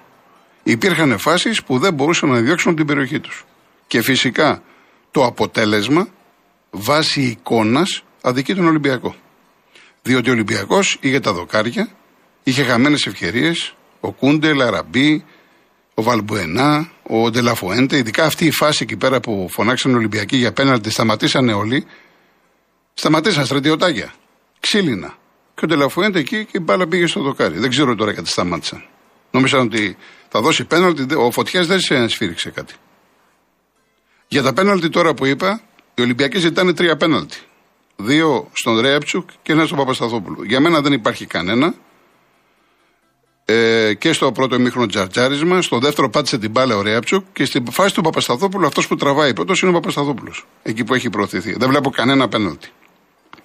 Υπήρχαν 0.63 1.19
φάσεις 1.19 1.63
που 1.63 1.79
δεν 1.79 1.95
μπορούσαν 1.95 2.29
να 2.29 2.41
διώξουν 2.41 2.77
την 2.77 2.87
περιοχή 2.87 3.21
τους. 3.21 3.45
Και 3.87 4.03
φυσικά 4.03 4.63
το 5.11 5.25
αποτέλεσμα, 5.25 6.09
βάσει 6.71 7.21
εικόνας, 7.21 8.03
αδικεί 8.21 8.55
τον 8.55 8.67
Ολυμπιακό. 8.67 9.15
Διότι 10.03 10.29
ο 10.29 10.33
Ολυμπιακός 10.33 10.99
είχε 11.01 11.21
τα 11.21 11.33
δοκάρια, 11.33 11.89
είχε 12.43 12.63
χαμένες 12.63 13.07
ευκαιρίες, 13.07 13.75
ο 14.01 14.13
Κούντε, 14.13 14.53
Λαραμπή, 14.53 15.25
ο 15.95 16.03
Βαλμπουενά, 16.03 16.91
ο 17.03 17.31
Ντελαφουέντε, 17.31 17.97
ειδικά 17.97 18.25
αυτή 18.25 18.47
η 18.47 18.51
φάση 18.51 18.83
εκεί 18.83 18.97
πέρα 18.97 19.21
που 19.21 19.49
φωνάξαν 19.51 19.95
Ολυμπιακοί 19.95 20.37
για 20.37 20.53
πέναλτι, 20.53 20.91
σταματήσανε 20.91 21.53
όλοι. 21.53 21.87
Σταματήσαν 22.95 23.45
στρατιωτάκια. 23.45 24.13
Ξύλινα. 24.61 25.19
Και 25.55 25.65
ο 25.65 25.67
Ντελαφουέντε 25.69 26.19
εκεί 26.19 26.45
και 26.45 26.59
η 26.59 26.61
μπάλα 26.61 26.87
πήγε 26.87 27.07
στο 27.07 27.21
δοκάρι. 27.23 27.59
Δεν 27.59 27.71
ξέρω 27.71 27.95
τώρα 27.95 28.13
γιατί 28.13 28.29
σταμάτησαν. 28.29 28.85
Νόμιζαν 29.31 29.61
ότι 29.61 29.97
θα 30.29 30.41
δώσει 30.41 30.65
πέναλτι. 30.65 31.15
Ο 31.15 31.31
Φωτιάς 31.31 31.67
δεν 31.67 31.81
σε 31.81 32.09
σφύριξε 32.09 32.51
κάτι. 32.51 32.75
Για 34.33 34.43
τα 34.43 34.53
πέναλτι 34.53 34.89
τώρα 34.89 35.15
που 35.15 35.27
είπα, 35.27 35.61
οι 35.95 36.03
Ολυμπιακοί 36.03 36.39
ζητάνε 36.39 36.73
τρία 36.73 36.97
πέναλτι. 36.97 37.39
Δύο 37.97 38.51
στον 38.53 38.81
Ρέαπτσουκ 38.81 39.31
και 39.43 39.53
ένα 39.53 39.67
στον 39.67 39.79
Παπασταθόπουλο. 39.79 40.45
Για 40.45 40.61
μένα 40.61 40.81
δεν 40.81 40.93
υπάρχει 40.93 41.27
κανένα. 41.27 41.75
ε, 43.45 43.95
και 43.95 44.13
στο 44.13 44.33
πρώτο 44.33 44.59
μήχρονο 44.59 44.87
τζαρτζάρισμα. 44.87 45.63
Στο 45.63 45.79
δεύτερο 45.79 46.11
πάτησε 46.11 46.39
την 46.39 46.51
μπάλα 46.51 46.77
ο 46.77 46.83
Ρέαψουκ 46.83 47.25
και 47.33 47.45
στην 47.45 47.71
φάση 47.71 47.95
του 47.95 48.01
Παπασταθόπουλου 48.03 48.67
αυτός 48.67 48.87
που 48.87 48.97
τραβάει 48.97 49.33
πρώτος 49.33 49.61
είναι 49.61 49.71
ο 49.71 49.75
Παπασταθόπουλος. 49.75 50.47
Εκεί 50.63 50.85
που 50.85 50.95
έχει 50.95 51.11
προωθηθεί. 51.11 51.53
Δεν 51.59 51.69
βλέπω 51.69 51.91
κανένα 51.91 52.29
πέναλτι. 52.29 52.69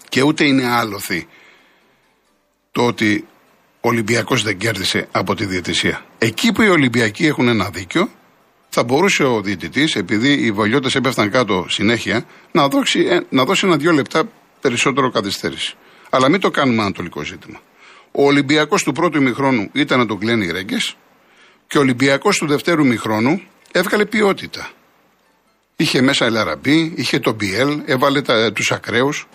Και 0.10 0.22
ούτε 0.22 0.46
είναι 0.46 0.66
άλοθη 0.68 1.28
το 2.72 2.86
ότι 2.86 3.28
ο 3.82 3.88
Ολυμπιακός 3.88 4.44
δεν 4.44 4.58
κέρδισε 4.58 5.08
από 5.12 5.36
τη 5.36 5.46
διαιτησία. 5.46 6.06
Εκεί 6.18 6.52
που 6.52 6.62
οι 6.62 6.70
Ολυμπιακοί 6.70 7.26
έχουν 7.26 7.48
ένα 7.48 7.70
δίκιο, 7.70 8.10
θα 8.78 8.84
μπορούσε 8.84 9.24
ο 9.24 9.42
διαιτητής, 9.42 9.96
επειδή 9.96 10.34
οι 10.34 10.52
βολιώτε 10.52 10.90
έπεφταν 10.94 11.32
κάτω 11.32 11.66
συνέχεια, 11.70 12.26
να 12.52 12.68
δώσει, 12.68 13.00
ε, 13.00 13.20
να 13.30 13.46
δώσει 13.46 13.68
ένα-δύο 13.68 13.92
λεπτά 13.92 14.30
περισσότερο 14.62 15.10
καθυστέρηση. 15.10 15.76
Αλλά 16.10 16.30
μην 16.30 16.40
το 16.40 16.50
κάνουμε 16.52 16.82
ανατολικό 16.82 17.24
ζήτημα. 17.24 17.60
Ο 18.12 18.26
Ολυμπιακός 18.26 18.84
του 18.84 18.92
πρώτου 18.92 19.18
ημιχρόνου 19.18 19.70
ήταν 19.74 20.00
να 20.00 20.06
τον 20.06 20.20
κλαίνει 20.20 20.52
ρέγγε 20.52 20.78
και 21.68 21.78
ο 21.78 21.82
Ολυμπιακός 21.82 22.38
του 22.38 22.48
δευτέρου 22.48 22.86
ημιχρόνου 22.86 23.42
έβγαλε 23.72 24.06
ποιότητα. 24.06 24.72
Είχε 25.76 26.02
μέσα 26.02 26.26
Ελαραμπή, 26.26 26.94
είχε 26.96 27.20
τον 27.20 27.34
Μπιέλ, 27.34 27.82
έβαλε 27.86 28.22
τους 28.54 28.72
ακραίους. 28.72 29.28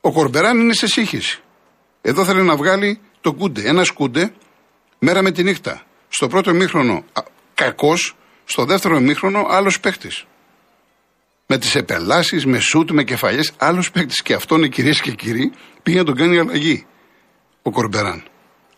Ο 0.00 0.12
Κορμπεράν 0.12 0.60
είναι 0.60 0.74
σε 0.74 0.86
σύγχυση. 0.86 1.40
Εδώ 2.02 2.24
θέλει 2.24 2.42
να 2.42 2.56
βγάλει 2.56 3.00
το 3.20 3.32
κούντε. 3.32 3.62
Ένα 3.68 3.92
κούντε 3.94 4.32
μέρα 4.98 5.22
με 5.22 5.30
τη 5.30 5.42
νύχτα. 5.42 5.82
Στο 6.08 6.28
πρώτο 6.28 6.50
ημίχρονο 6.50 7.04
κακός, 7.64 8.16
στο 8.44 8.64
δεύτερο 8.64 8.96
ημίχρονο 8.96 9.46
άλλος 9.48 9.80
παίχτη. 9.80 10.08
Με 11.46 11.58
τις 11.58 11.74
επελάσεις, 11.74 12.46
με 12.46 12.58
σουτ, 12.58 12.90
με 12.90 13.04
κεφαλιές, 13.04 13.52
άλλος 13.56 13.90
παίχτη. 13.90 14.22
Και 14.22 14.34
αυτόν, 14.34 14.68
κυρίες 14.68 15.00
και 15.00 15.10
κύριοι, 15.10 15.52
πήγε 15.82 15.98
να 15.98 16.04
τον 16.04 16.14
κάνει 16.14 16.38
αλλαγή 16.38 16.86
ο 17.62 17.70
Κορμπεράν. 17.70 18.22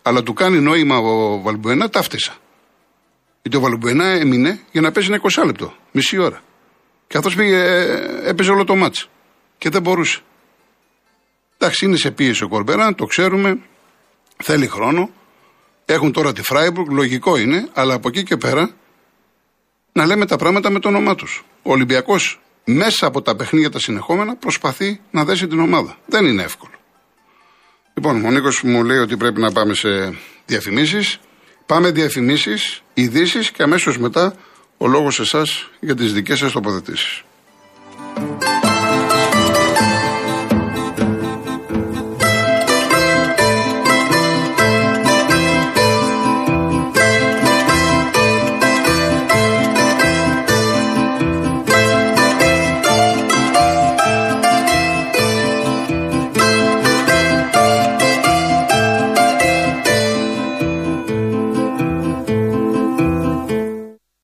Αλλά 0.01 0.23
του 0.23 0.33
κάνει 0.33 0.59
νόημα 0.59 0.97
ο 0.97 1.41
Βαλμπουενά, 1.41 1.89
ταύτισα. 1.89 2.35
Γιατί 3.41 3.57
ο 3.57 3.59
Βαλμπουενά 3.59 4.05
έμεινε 4.05 4.59
για 4.71 4.81
να 4.81 4.91
παίζει 4.91 5.09
ένα 5.11 5.21
20 5.41 5.45
λεπτό, 5.45 5.73
μισή 5.91 6.17
ώρα. 6.17 6.41
Και 7.07 7.17
αυτός 7.17 7.35
πήγε, 7.35 7.57
ε, 7.57 8.29
έπαιζε 8.29 8.51
όλο 8.51 8.63
το 8.63 8.75
μάτς. 8.75 9.09
Και 9.57 9.69
δεν 9.69 9.81
μπορούσε. 9.81 10.19
Εντάξει, 11.57 11.85
είναι 11.85 11.95
σε 11.95 12.11
πίεση 12.11 12.43
ο 12.43 12.47
Κορμπεράν, 12.47 12.95
το 12.95 13.05
ξέρουμε. 13.05 13.59
Θέλει 14.37 14.67
χρόνο. 14.67 15.09
Έχουν 15.85 16.11
τώρα 16.11 16.33
τη 16.33 16.41
Φράιμπουργκ, 16.41 16.91
λογικό 16.91 17.37
είναι, 17.37 17.69
αλλά 17.73 17.93
από 17.93 18.07
εκεί 18.07 18.23
και 18.23 18.37
πέρα 18.37 18.69
να 19.91 20.05
λέμε 20.05 20.25
τα 20.25 20.37
πράγματα 20.37 20.69
με 20.69 20.79
το 20.79 20.87
όνομά 20.87 21.15
τους. 21.15 21.45
Ο 21.61 21.71
Ολυμπιακός 21.71 22.41
μέσα 22.65 23.05
από 23.05 23.21
τα 23.21 23.35
παιχνίδια 23.35 23.69
τα 23.69 23.79
συνεχόμενα 23.79 24.35
προσπαθεί 24.35 25.01
να 25.11 25.25
δέσει 25.25 25.47
την 25.47 25.59
ομάδα. 25.59 25.97
Δεν 26.05 26.25
είναι 26.25 26.43
εύκολο. 26.43 26.71
Λοιπόν, 27.93 28.25
ο 28.25 28.31
Νίκος 28.31 28.61
μου 28.63 28.83
λέει 28.83 28.97
ότι 28.97 29.17
πρέπει 29.17 29.39
να 29.39 29.51
πάμε 29.51 29.73
σε 29.73 30.17
διαφημίσεις. 30.45 31.19
Πάμε 31.65 31.91
διαφημίσεις, 31.91 32.81
ειδήσεις 32.93 33.51
και 33.51 33.63
αμέσως 33.63 33.97
μετά 33.97 34.35
ο 34.77 34.87
λόγος 34.87 35.19
εσάς 35.19 35.69
για 35.79 35.95
τις 35.95 36.13
δικές 36.13 36.37
σας 36.37 36.51
τοποθετήσεις. 36.51 37.23